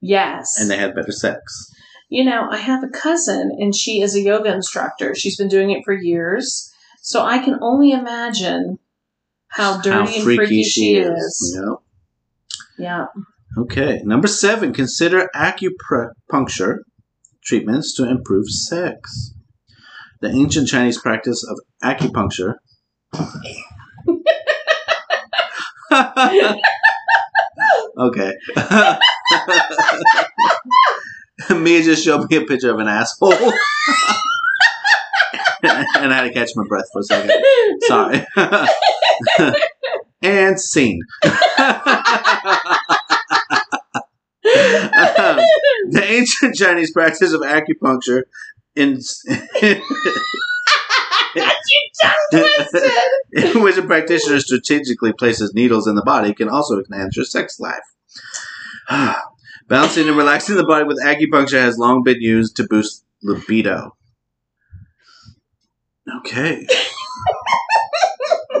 Yes. 0.00 0.60
and 0.60 0.68
they 0.68 0.76
had 0.76 0.96
better 0.96 1.12
sex. 1.12 1.70
You 2.08 2.24
know, 2.24 2.48
I 2.50 2.56
have 2.56 2.82
a 2.82 2.88
cousin 2.88 3.52
and 3.60 3.72
she 3.72 4.02
is 4.02 4.16
a 4.16 4.20
yoga 4.20 4.52
instructor. 4.52 5.14
She's 5.14 5.36
been 5.36 5.48
doing 5.48 5.70
it 5.70 5.84
for 5.84 5.92
years. 5.92 6.72
So 7.02 7.22
I 7.24 7.38
can 7.38 7.58
only 7.62 7.92
imagine 7.92 8.78
how 9.46 9.80
dirty 9.80 10.16
and 10.16 10.24
freaky 10.24 10.64
she 10.64 10.96
is. 10.96 11.52
You 11.54 11.60
know. 11.60 11.82
Yeah. 12.78 13.06
Okay, 13.56 14.02
number 14.04 14.26
seven. 14.26 14.72
Consider 14.72 15.30
acupuncture 15.36 16.78
treatments 17.44 17.94
to 17.94 18.10
improve 18.10 18.48
sex. 18.48 19.34
The 20.20 20.30
ancient 20.30 20.66
Chinese 20.66 21.00
practice 21.00 21.46
of 21.48 21.60
acupuncture. 21.84 22.54
Okay. 27.98 28.32
Mia 31.50 31.82
just 31.82 32.04
showed 32.04 32.30
me 32.30 32.36
a 32.36 32.42
picture 32.42 32.70
of 32.70 32.78
an 32.78 32.88
asshole. 32.88 33.32
and 35.62 36.12
I 36.12 36.16
had 36.16 36.22
to 36.22 36.32
catch 36.32 36.50
my 36.56 36.64
breath 36.68 36.88
for 36.92 37.00
a 37.00 37.04
second. 37.04 37.32
Sorry. 37.82 38.26
and 40.22 40.60
scene. 40.60 41.00
the 44.42 46.04
ancient 46.04 46.54
Chinese 46.54 46.92
practice 46.92 47.32
of 47.32 47.40
acupuncture 47.42 48.22
in, 48.74 49.00
in 53.32 53.62
which 53.62 53.76
a 53.76 53.82
practitioner 53.82 54.40
strategically 54.40 55.12
places 55.12 55.52
needles 55.54 55.86
in 55.86 55.94
the 55.94 56.02
body 56.02 56.32
can 56.34 56.48
also 56.48 56.80
enhance 56.80 57.16
your 57.16 57.24
sex 57.24 57.58
life. 57.58 57.82
Balancing 59.68 60.08
and 60.08 60.16
relaxing 60.16 60.56
the 60.56 60.64
body 60.64 60.84
with 60.84 61.02
acupuncture 61.02 61.60
has 61.60 61.78
long 61.78 62.02
been 62.02 62.20
used 62.20 62.56
to 62.56 62.66
boost 62.68 63.04
libido. 63.22 63.96
Okay. 66.18 66.66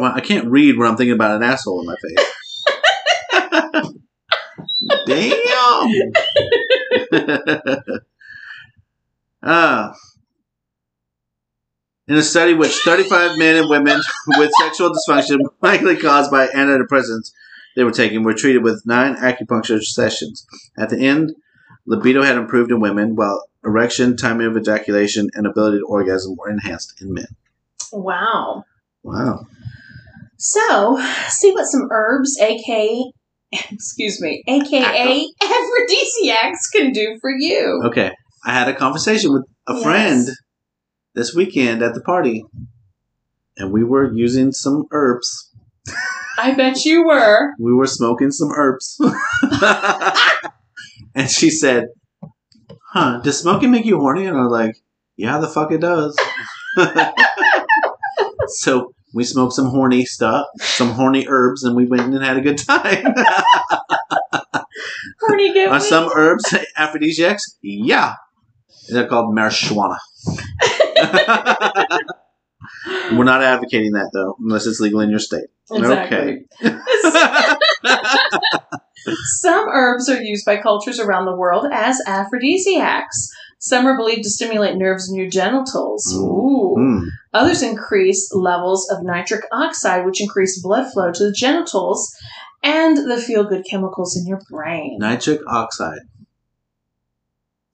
Well, 0.00 0.12
I 0.14 0.20
can't 0.20 0.48
read 0.48 0.76
when 0.76 0.88
I'm 0.88 0.96
thinking 0.96 1.14
about 1.14 1.36
an 1.36 1.42
asshole 1.42 1.80
in 1.80 1.86
my 1.86 1.96
face. 1.96 2.32
Damn. 5.06 6.12
Ah. 9.42 9.92
In 12.08 12.16
a 12.16 12.22
study 12.22 12.54
which 12.54 12.72
35 12.84 13.38
men 13.38 13.56
and 13.56 13.68
women 13.68 14.00
with 14.36 14.50
sexual 14.60 14.90
dysfunction 14.92 15.38
likely 15.62 15.96
caused 15.96 16.30
by 16.30 16.46
antidepressants 16.48 17.30
they 17.76 17.84
were 17.84 17.90
taking 17.90 18.22
were 18.22 18.34
treated 18.34 18.62
with 18.62 18.82
nine 18.86 19.16
acupuncture 19.16 19.82
sessions. 19.82 20.46
At 20.78 20.90
the 20.90 20.98
end, 20.98 21.32
libido 21.86 22.22
had 22.22 22.36
improved 22.36 22.70
in 22.70 22.80
women, 22.80 23.16
while 23.16 23.44
erection, 23.64 24.16
timing 24.16 24.46
of 24.46 24.56
ejaculation, 24.56 25.28
and 25.34 25.46
ability 25.46 25.78
to 25.78 25.84
orgasm 25.84 26.36
were 26.36 26.50
enhanced 26.50 27.00
in 27.00 27.12
men. 27.12 27.26
Wow. 27.92 28.64
Wow. 29.02 29.46
So, 30.38 31.02
see 31.28 31.52
what 31.52 31.66
some 31.66 31.88
herbs, 31.90 32.38
aka, 32.40 33.12
excuse 33.52 34.20
me, 34.20 34.42
aka 34.46 35.26
aphrodisiacs, 35.42 36.68
can 36.72 36.92
do 36.92 37.18
for 37.20 37.30
you. 37.30 37.82
Okay. 37.86 38.12
I 38.44 38.52
had 38.52 38.68
a 38.68 38.74
conversation 38.74 39.32
with 39.32 39.44
a 39.66 39.74
Yes. 39.74 39.82
friend 39.82 40.28
this 41.14 41.34
weekend 41.34 41.82
at 41.82 41.94
the 41.94 42.00
party, 42.00 42.44
and 43.56 43.72
we 43.72 43.84
were 43.84 44.12
using 44.12 44.52
some 44.52 44.84
herbs. 44.90 45.50
I 46.38 46.54
bet 46.54 46.84
you 46.84 47.06
were. 47.06 47.52
We 47.58 47.72
were 47.72 47.86
smoking 47.86 48.30
some 48.30 48.50
herbs. 48.50 48.98
and 51.14 51.30
she 51.30 51.50
said, 51.50 51.88
Huh, 52.92 53.20
does 53.22 53.38
smoking 53.38 53.70
make 53.70 53.84
you 53.84 53.98
horny? 53.98 54.26
And 54.26 54.36
I 54.36 54.42
was 54.42 54.50
like, 54.50 54.76
Yeah, 55.16 55.38
the 55.38 55.48
fuck 55.48 55.70
it 55.70 55.80
does. 55.80 56.16
so 58.48 58.92
we 59.14 59.22
smoked 59.22 59.54
some 59.54 59.66
horny 59.66 60.04
stuff, 60.04 60.46
some 60.58 60.90
horny 60.90 61.26
herbs, 61.28 61.62
and 61.62 61.76
we 61.76 61.86
went 61.86 62.12
and 62.12 62.24
had 62.24 62.36
a 62.36 62.40
good 62.40 62.58
time. 62.58 63.14
Horny 65.20 65.54
get 65.54 65.68
Are 65.68 65.78
me? 65.78 65.84
some 65.84 66.10
herbs 66.14 66.52
aphrodisiacs? 66.76 67.56
Yeah. 67.62 68.14
They're 68.88 69.06
called 69.06 69.34
marijuana. 69.34 69.98
We're 73.12 73.24
not 73.24 73.42
advocating 73.42 73.92
that 73.92 74.10
though, 74.12 74.36
unless 74.40 74.66
it's 74.66 74.80
legal 74.80 75.00
in 75.00 75.10
your 75.10 75.18
state. 75.18 75.48
Exactly. 75.70 76.46
Some 79.40 79.68
herbs 79.68 80.08
are 80.08 80.22
used 80.22 80.46
by 80.46 80.56
cultures 80.56 80.98
around 80.98 81.26
the 81.26 81.36
world 81.36 81.66
as 81.72 82.00
aphrodisiacs. 82.06 83.28
Some 83.58 83.86
are 83.86 83.96
believed 83.96 84.24
to 84.24 84.30
stimulate 84.30 84.76
nerves 84.76 85.08
in 85.08 85.16
your 85.16 85.28
genitals. 85.28 86.14
Ooh. 86.14 86.74
Mm. 86.78 87.08
Others 87.32 87.62
increase 87.62 88.30
levels 88.34 88.88
of 88.90 89.02
nitric 89.02 89.44
oxide, 89.52 90.04
which 90.04 90.20
increase 90.20 90.60
blood 90.62 90.92
flow 90.92 91.12
to 91.12 91.24
the 91.24 91.32
genitals 91.32 92.14
and 92.62 92.96
the 92.96 93.18
feel 93.18 93.44
good 93.44 93.64
chemicals 93.68 94.16
in 94.16 94.26
your 94.26 94.40
brain. 94.50 94.98
Nitric 94.98 95.40
oxide. 95.46 96.00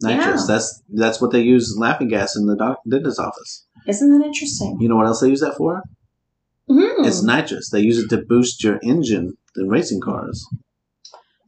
Nitrous. 0.02 0.42
Yeah. 0.48 0.54
That's 0.54 0.82
that's 0.88 1.20
what 1.20 1.30
they 1.30 1.42
use 1.42 1.76
laughing 1.78 2.08
gas 2.08 2.36
in 2.36 2.46
the 2.46 2.56
doc- 2.56 2.80
dentist's 2.88 3.18
office. 3.18 3.66
Isn't 3.86 4.18
that 4.18 4.26
interesting? 4.26 4.78
You 4.80 4.88
know 4.88 4.96
what 4.96 5.06
else 5.06 5.20
they 5.20 5.28
use 5.28 5.40
that 5.40 5.56
for? 5.56 5.82
Mm. 6.70 7.06
It's 7.06 7.22
nitrous. 7.22 7.70
They 7.70 7.80
use 7.80 7.98
it 7.98 8.08
to 8.10 8.18
boost 8.18 8.62
your 8.62 8.78
engine 8.82 9.36
in 9.56 9.68
racing 9.68 10.00
cars. 10.00 10.46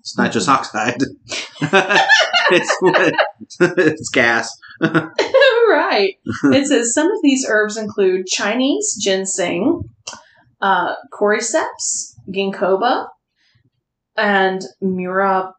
It's 0.00 0.18
nitrous 0.18 0.48
oxide. 0.48 1.00
it's 1.62 2.76
it's 3.60 4.08
gas. 4.10 4.54
right. 4.80 6.14
It 6.44 6.66
says 6.66 6.92
some 6.92 7.06
of 7.06 7.18
these 7.22 7.46
herbs 7.48 7.76
include 7.76 8.26
Chinese 8.26 8.96
ginseng, 9.00 9.82
uh, 10.60 10.94
cordyceps, 11.12 12.14
ginkgoba, 12.30 13.06
and 14.16 14.62
muira. 14.82 15.52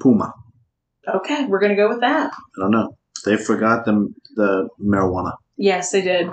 puama. 0.00 0.32
Okay, 1.08 1.46
we're 1.46 1.60
going 1.60 1.70
to 1.70 1.76
go 1.76 1.88
with 1.88 2.00
that. 2.00 2.32
I 2.32 2.60
don't 2.60 2.70
know. 2.70 2.96
They 3.24 3.36
forgot 3.36 3.84
the 3.84 4.12
the 4.34 4.68
marijuana. 4.80 5.32
Yes, 5.56 5.90
they 5.90 6.02
did. 6.02 6.28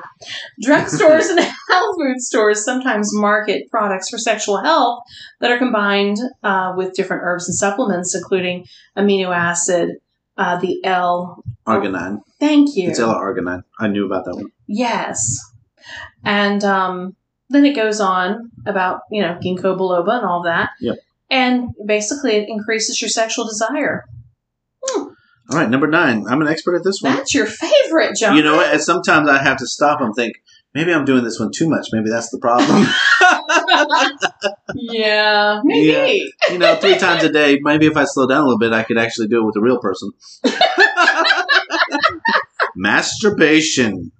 Drugstores 0.63 1.29
and 1.29 1.39
health 1.69 1.95
food 1.97 2.19
stores 2.19 2.63
sometimes 2.65 3.09
market 3.13 3.69
products 3.71 4.09
for 4.09 4.17
sexual 4.17 4.61
health 4.61 4.99
that 5.39 5.49
are 5.49 5.57
combined 5.57 6.17
uh, 6.43 6.73
with 6.75 6.93
different 6.93 7.23
herbs 7.23 7.47
and 7.47 7.55
supplements, 7.55 8.13
including 8.13 8.65
amino 8.97 9.33
acid, 9.33 9.91
uh, 10.37 10.57
the 10.57 10.83
L. 10.83 11.41
Arginine. 11.65 12.19
Thank 12.39 12.75
you. 12.75 12.89
It's 12.89 12.99
L-arginine. 12.99 13.63
I 13.79 13.87
knew 13.87 14.05
about 14.05 14.25
that 14.25 14.35
one. 14.35 14.51
Yes. 14.67 15.39
And 16.25 16.63
um, 16.65 17.15
then 17.49 17.65
it 17.65 17.75
goes 17.75 18.01
on 18.01 18.51
about, 18.65 19.01
you 19.09 19.21
know, 19.21 19.39
ginkgo 19.41 19.77
biloba 19.77 20.17
and 20.17 20.25
all 20.25 20.43
that. 20.43 20.71
Yep. 20.81 20.97
And 21.29 21.69
basically, 21.85 22.33
it 22.33 22.49
increases 22.49 23.01
your 23.01 23.09
sexual 23.09 23.45
desire. 23.45 24.05
Hmm. 24.85 25.03
All 25.49 25.59
right, 25.59 25.69
number 25.69 25.87
nine. 25.87 26.25
I'm 26.27 26.41
an 26.41 26.47
expert 26.47 26.75
at 26.75 26.83
this 26.83 27.01
one. 27.01 27.15
That's 27.15 27.33
your 27.33 27.45
favorite, 27.45 28.15
John. 28.17 28.35
You 28.37 28.43
know 28.43 28.55
what? 28.55 28.79
Sometimes 28.81 29.29
I 29.29 29.43
have 29.43 29.57
to 29.57 29.67
stop 29.67 29.99
and 30.01 30.15
think, 30.15 30.35
maybe 30.73 30.93
I'm 30.93 31.05
doing 31.05 31.23
this 31.23 31.39
one 31.39 31.51
too 31.55 31.69
much. 31.69 31.87
Maybe 31.91 32.09
that's 32.09 32.29
the 32.29 32.39
problem. 32.39 32.87
Yeah, 34.75 35.61
maybe. 35.63 36.33
you 36.49 36.57
know, 36.57 36.75
three 36.75 36.97
times 36.97 37.23
a 37.23 37.31
day. 37.31 37.59
Maybe 37.61 37.85
if 37.85 37.95
I 37.97 38.05
slow 38.05 38.27
down 38.27 38.41
a 38.41 38.43
little 38.43 38.57
bit, 38.57 38.73
I 38.73 38.83
could 38.83 38.97
actually 38.97 39.27
do 39.27 39.39
it 39.41 39.45
with 39.45 39.55
a 39.55 39.61
real 39.61 39.79
person. 39.79 40.11
Masturbation 42.75 44.11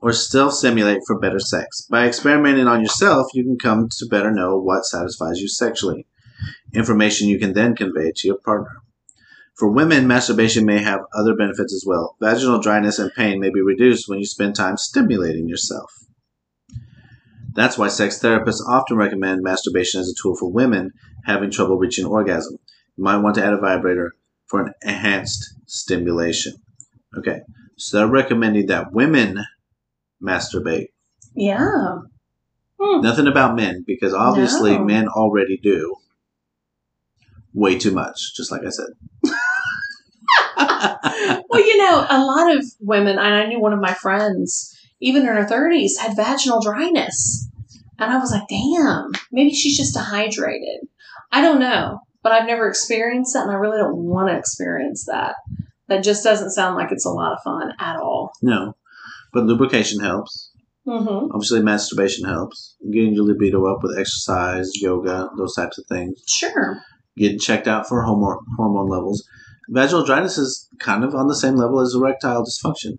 or 0.00 0.12
self 0.12 0.54
simulate 0.54 1.00
for 1.06 1.18
better 1.18 1.40
sex. 1.40 1.86
By 1.90 2.06
experimenting 2.06 2.68
on 2.68 2.80
yourself, 2.80 3.28
you 3.34 3.42
can 3.44 3.58
come 3.58 3.88
to 3.98 4.06
better 4.06 4.30
know 4.30 4.58
what 4.58 4.84
satisfies 4.84 5.40
you 5.40 5.48
sexually. 5.48 6.06
Information 6.72 7.28
you 7.28 7.38
can 7.38 7.52
then 7.52 7.74
convey 7.74 8.12
to 8.14 8.28
your 8.28 8.38
partner. 8.38 8.82
For 9.58 9.68
women, 9.68 10.06
masturbation 10.06 10.64
may 10.64 10.78
have 10.78 11.00
other 11.18 11.34
benefits 11.34 11.74
as 11.74 11.84
well. 11.84 12.16
Vaginal 12.20 12.60
dryness 12.60 13.00
and 13.00 13.12
pain 13.12 13.40
may 13.40 13.50
be 13.50 13.60
reduced 13.60 14.08
when 14.08 14.20
you 14.20 14.24
spend 14.24 14.54
time 14.54 14.76
stimulating 14.76 15.48
yourself. 15.48 15.90
That's 17.54 17.76
why 17.76 17.88
sex 17.88 18.20
therapists 18.20 18.60
often 18.68 18.96
recommend 18.96 19.42
masturbation 19.42 20.00
as 20.00 20.08
a 20.08 20.14
tool 20.22 20.36
for 20.36 20.48
women 20.50 20.92
having 21.24 21.50
trouble 21.50 21.76
reaching 21.76 22.06
orgasm. 22.06 22.58
You 22.96 23.02
might 23.02 23.16
want 23.16 23.34
to 23.34 23.44
add 23.44 23.52
a 23.52 23.58
vibrator 23.58 24.12
for 24.46 24.60
an 24.62 24.74
enhanced 24.82 25.54
stimulation. 25.66 26.54
Okay, 27.16 27.40
so 27.76 27.98
they're 27.98 28.06
recommending 28.06 28.66
that 28.66 28.92
women 28.92 29.44
masturbate. 30.22 30.88
Yeah. 31.34 31.98
Hmm. 32.80 33.00
Nothing 33.00 33.26
about 33.26 33.56
men, 33.56 33.82
because 33.84 34.14
obviously 34.14 34.78
No. 34.78 34.84
men 34.84 35.08
already 35.08 35.56
do 35.56 35.96
way 37.52 37.76
too 37.78 37.90
much, 37.90 38.36
just 38.36 38.52
like 38.52 38.62
I 38.64 38.70
said. 38.70 38.90
Well, 41.48 41.60
you 41.60 41.76
know, 41.78 42.06
a 42.08 42.24
lot 42.24 42.56
of 42.56 42.64
women, 42.80 43.18
and 43.18 43.34
I 43.34 43.46
knew 43.46 43.60
one 43.60 43.72
of 43.72 43.80
my 43.80 43.94
friends, 43.94 44.76
even 45.00 45.22
in 45.22 45.28
her 45.28 45.44
30s, 45.44 45.98
had 45.98 46.16
vaginal 46.16 46.60
dryness. 46.60 47.48
And 47.98 48.12
I 48.12 48.18
was 48.18 48.30
like, 48.30 48.48
damn, 48.48 49.10
maybe 49.32 49.52
she's 49.52 49.76
just 49.76 49.94
dehydrated. 49.94 50.86
I 51.32 51.40
don't 51.40 51.60
know, 51.60 52.00
but 52.22 52.32
I've 52.32 52.46
never 52.46 52.68
experienced 52.68 53.34
that, 53.34 53.42
and 53.42 53.50
I 53.50 53.54
really 53.54 53.78
don't 53.78 53.96
want 53.96 54.28
to 54.28 54.38
experience 54.38 55.04
that. 55.06 55.34
That 55.88 56.04
just 56.04 56.22
doesn't 56.22 56.50
sound 56.50 56.76
like 56.76 56.92
it's 56.92 57.06
a 57.06 57.10
lot 57.10 57.32
of 57.32 57.42
fun 57.42 57.72
at 57.78 57.96
all. 57.96 58.32
No, 58.42 58.76
but 59.32 59.44
lubrication 59.44 60.00
helps. 60.00 60.52
Mm-hmm. 60.86 61.32
Obviously, 61.32 61.62
masturbation 61.62 62.26
helps. 62.26 62.76
Getting 62.90 63.14
your 63.14 63.24
libido 63.24 63.66
up 63.66 63.82
with 63.82 63.98
exercise, 63.98 64.70
yoga, 64.76 65.28
those 65.36 65.54
types 65.54 65.78
of 65.78 65.84
things. 65.86 66.22
Sure. 66.26 66.78
Getting 67.16 67.38
checked 67.38 67.66
out 67.66 67.88
for 67.88 68.02
hormone 68.02 68.38
hormone 68.56 68.88
levels. 68.88 69.26
Vaginal 69.68 70.04
dryness 70.04 70.38
is 70.38 70.68
kind 70.78 71.04
of 71.04 71.14
on 71.14 71.28
the 71.28 71.36
same 71.36 71.54
level 71.56 71.80
as 71.80 71.94
erectile 71.94 72.44
dysfunction. 72.44 72.98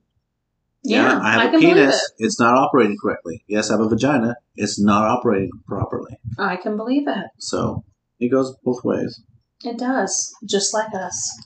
Yeah, 0.83 1.19
I 1.21 1.31
have 1.33 1.47
a 1.49 1.51
can 1.51 1.59
penis. 1.59 1.95
it. 1.95 2.25
It's 2.25 2.39
not 2.39 2.55
operating 2.55 2.95
correctly. 3.01 3.43
Yes, 3.47 3.69
I 3.69 3.73
have 3.73 3.81
a 3.81 3.89
vagina. 3.89 4.37
It's 4.55 4.79
not 4.79 5.05
operating 5.05 5.51
properly. 5.67 6.17
I 6.37 6.55
can 6.55 6.77
believe 6.77 7.07
it. 7.07 7.25
So 7.37 7.83
it 8.19 8.29
goes 8.29 8.55
both 8.63 8.83
ways. 8.83 9.21
It 9.63 9.77
does, 9.77 10.33
just 10.45 10.73
like 10.73 10.93
us. 10.93 11.37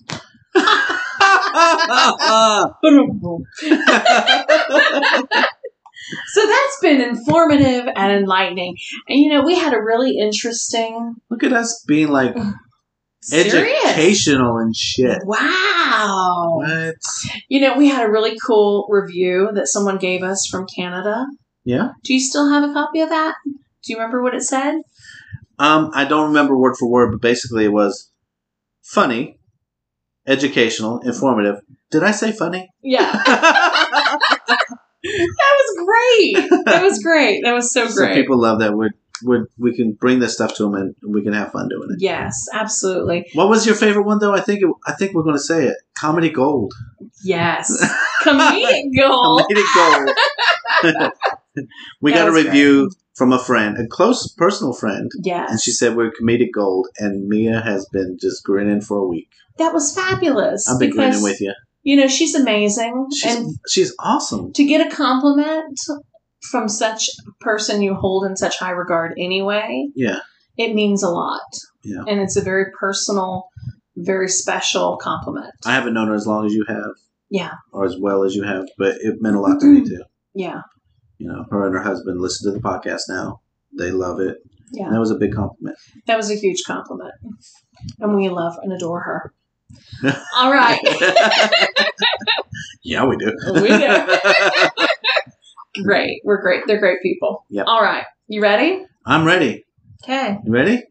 So 6.27 6.45
that's 6.45 6.79
been 6.81 7.01
informative 7.01 7.88
and 7.95 8.12
enlightening. 8.12 8.77
And 9.07 9.19
you 9.19 9.29
know, 9.29 9.41
we 9.41 9.55
had 9.55 9.73
a 9.73 9.81
really 9.81 10.17
interesting 10.19 11.15
Look 11.29 11.43
at 11.43 11.53
us 11.53 11.83
being 11.88 12.09
like 12.09 12.36
serious. 13.25 13.83
educational 13.86 14.57
and 14.57 14.75
shit. 14.75 15.19
Wow. 15.25 16.57
What? 16.57 16.95
You 17.49 17.62
know, 17.62 17.77
we 17.77 17.88
had 17.89 18.05
a 18.05 18.12
really 18.12 18.36
cool 18.45 18.86
review 18.89 19.49
that 19.53 19.67
someone 19.67 19.97
gave 19.97 20.23
us 20.23 20.47
from 20.49 20.65
Canada. 20.75 21.25
Yeah. 21.63 21.89
Do 22.03 22.13
you 22.13 22.19
still 22.19 22.49
have 22.49 22.69
a 22.69 22.73
copy 22.73 23.01
of 23.01 23.09
that? 23.09 23.36
Do 23.45 23.93
you 23.93 23.97
remember 23.97 24.21
what 24.21 24.36
it 24.36 24.43
said? 24.43 24.81
Um, 25.59 25.91
I 25.93 26.05
don't 26.05 26.27
remember 26.27 26.57
word 26.57 26.75
for 26.77 26.89
word, 26.89 27.12
but 27.12 27.21
basically 27.21 27.65
it 27.65 27.73
was 27.73 28.12
funny, 28.81 29.39
educational, 30.27 30.99
informative. 30.99 31.57
Did 31.91 32.03
I 32.03 32.12
say 32.12 32.31
funny? 32.31 32.69
Yeah. 32.81 33.12
that 35.03 35.55
was 35.59 35.86
great. 35.86 36.49
That 36.65 36.83
was 36.83 36.99
great. 37.03 37.41
That 37.43 37.53
was 37.53 37.73
so 37.73 37.88
Some 37.88 38.05
great. 38.05 38.15
people 38.15 38.39
love 38.39 38.59
that. 38.59 38.75
We 38.75 38.89
we 39.25 39.39
we 39.57 39.75
can 39.75 39.93
bring 39.93 40.19
this 40.19 40.33
stuff 40.33 40.55
to 40.55 40.63
them 40.63 40.73
and 40.75 40.95
we 41.07 41.23
can 41.23 41.33
have 41.33 41.51
fun 41.51 41.67
doing 41.69 41.89
it. 41.91 42.01
yes, 42.01 42.33
absolutely. 42.53 43.29
What 43.33 43.49
was 43.49 43.65
your 43.65 43.75
favorite 43.75 44.03
one 44.03 44.19
though? 44.19 44.33
I 44.33 44.41
think 44.41 44.62
it, 44.62 44.69
I 44.88 44.93
think 44.93 45.13
we're 45.13 45.23
going 45.23 45.36
to 45.36 45.41
say 45.43 45.65
it. 45.67 45.77
Comedy 45.97 46.29
gold. 46.29 46.73
Yes. 47.23 47.71
Comedic 48.23 48.83
gold. 48.99 49.41
Comedic 49.49 49.75
gold. 49.75 50.09
we 52.01 52.12
That 52.12 52.17
got 52.17 52.27
a 52.29 52.31
review 52.31 52.91
from 53.15 53.31
a 53.31 53.39
friend, 53.39 53.77
a 53.77 53.88
close 53.88 54.31
personal 54.33 54.73
friend, 54.73 55.12
Yes. 55.21 55.51
and 55.51 55.62
she 55.62 55.71
said 55.71 55.95
we're 55.95 56.12
comedic 56.12 56.49
gold. 56.53 56.88
And 56.97 57.27
Mia 57.27 57.62
has 57.62 57.86
been 57.91 58.17
just 58.19 58.43
grinning 58.43 58.81
for 58.81 58.97
a 58.97 59.07
week. 59.07 59.29
that 59.59 59.73
was 59.73 59.93
fabulous. 59.95 60.67
I've 60.67 60.79
been 60.79 60.89
because, 60.89 61.09
grinning 61.19 61.23
with 61.23 61.39
you. 61.41 61.53
You 61.83 61.97
know, 61.97 62.07
she's 62.07 62.33
amazing. 62.33 63.07
She's 63.13 63.36
and 63.36 63.55
she's 63.69 63.93
awesome. 63.99 64.51
to 64.53 64.63
get 64.65 64.86
a 64.91 64.95
compliment 64.95 65.77
from 66.49 66.67
such 66.67 67.10
a 67.27 67.43
person 67.43 67.82
you 67.82 67.95
hold 67.95 68.25
in 68.25 68.36
such 68.36 68.58
high 68.58 68.71
regard 68.71 69.13
anyway, 69.17 69.88
Yeah. 69.95 70.19
it 70.58 70.73
means 70.73 71.03
a 71.03 71.10
lot. 71.10 71.41
Yeah. 71.84 72.03
And 72.08 72.19
it's 72.19 72.36
a 72.36 72.41
very 72.41 72.65
personal, 72.77 73.47
very 73.95 74.29
special 74.29 74.97
compliment. 74.97 75.51
I 75.65 75.73
haven't 75.73 75.93
known 75.93 76.08
her 76.08 76.15
as 76.15 76.27
long 76.27 76.45
as 76.45 76.53
you 76.53 76.65
have, 76.67 76.91
yeah. 77.29 77.53
or 77.71 77.86
as 77.86 77.95
well 77.99 78.23
as 78.23 78.36
you 78.36 78.43
have, 78.43 78.65
but 78.77 78.97
it 79.01 79.21
meant 79.21 79.36
a 79.36 79.39
lot 79.39 79.60
to 79.62 79.65
me 79.65 79.79
mm-hmm. 79.79 79.89
too. 79.89 80.03
Yeah. 80.34 80.62
You 81.17 81.27
know, 81.27 81.45
her 81.51 81.65
and 81.65 81.75
her 81.75 81.82
husband 81.82 82.19
listen 82.19 82.51
to 82.51 82.58
the 82.58 82.63
podcast 82.63 83.01
now. 83.08 83.41
They 83.77 83.91
love 83.91 84.19
it. 84.19 84.38
Yeah. 84.71 84.86
And 84.86 84.95
that 84.95 84.99
was 84.99 85.12
a 85.12 85.15
big 85.15 85.34
compliment. 85.34 85.77
That 86.08 86.17
was 86.17 86.32
a 86.32 86.36
huge 86.36 86.63
compliment. 86.65 87.13
And 87.99 88.15
we 88.15 88.29
love 88.29 88.56
and 88.62 88.73
adore 88.73 89.01
her. 89.01 89.34
All 90.36 90.51
right. 90.51 90.79
yeah, 92.84 93.06
we 93.06 93.17
do. 93.17 93.34
We 93.53 93.67
do. 93.67 94.88
great. 95.81 96.21
We're 96.23 96.41
great. 96.41 96.63
They're 96.67 96.79
great 96.79 97.01
people. 97.01 97.45
Yep. 97.49 97.65
All 97.67 97.81
right. 97.81 98.05
You 98.27 98.41
ready? 98.41 98.86
I'm 99.05 99.25
ready. 99.25 99.65
Okay. 100.03 100.38
You 100.45 100.51
ready? 100.51 100.83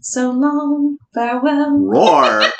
So 0.00 0.30
long. 0.30 0.98
Farewell. 1.14 1.78
Roar. 1.78 2.42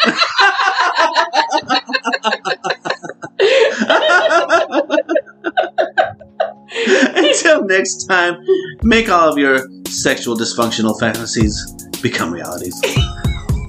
Until 7.16 7.64
next 7.64 8.06
time, 8.06 8.44
make 8.82 9.08
all 9.08 9.32
of 9.32 9.38
your 9.38 9.60
sexual 9.86 10.36
dysfunctional 10.36 10.98
fantasies 10.98 11.72
become 12.02 12.32
realities. 12.32 12.80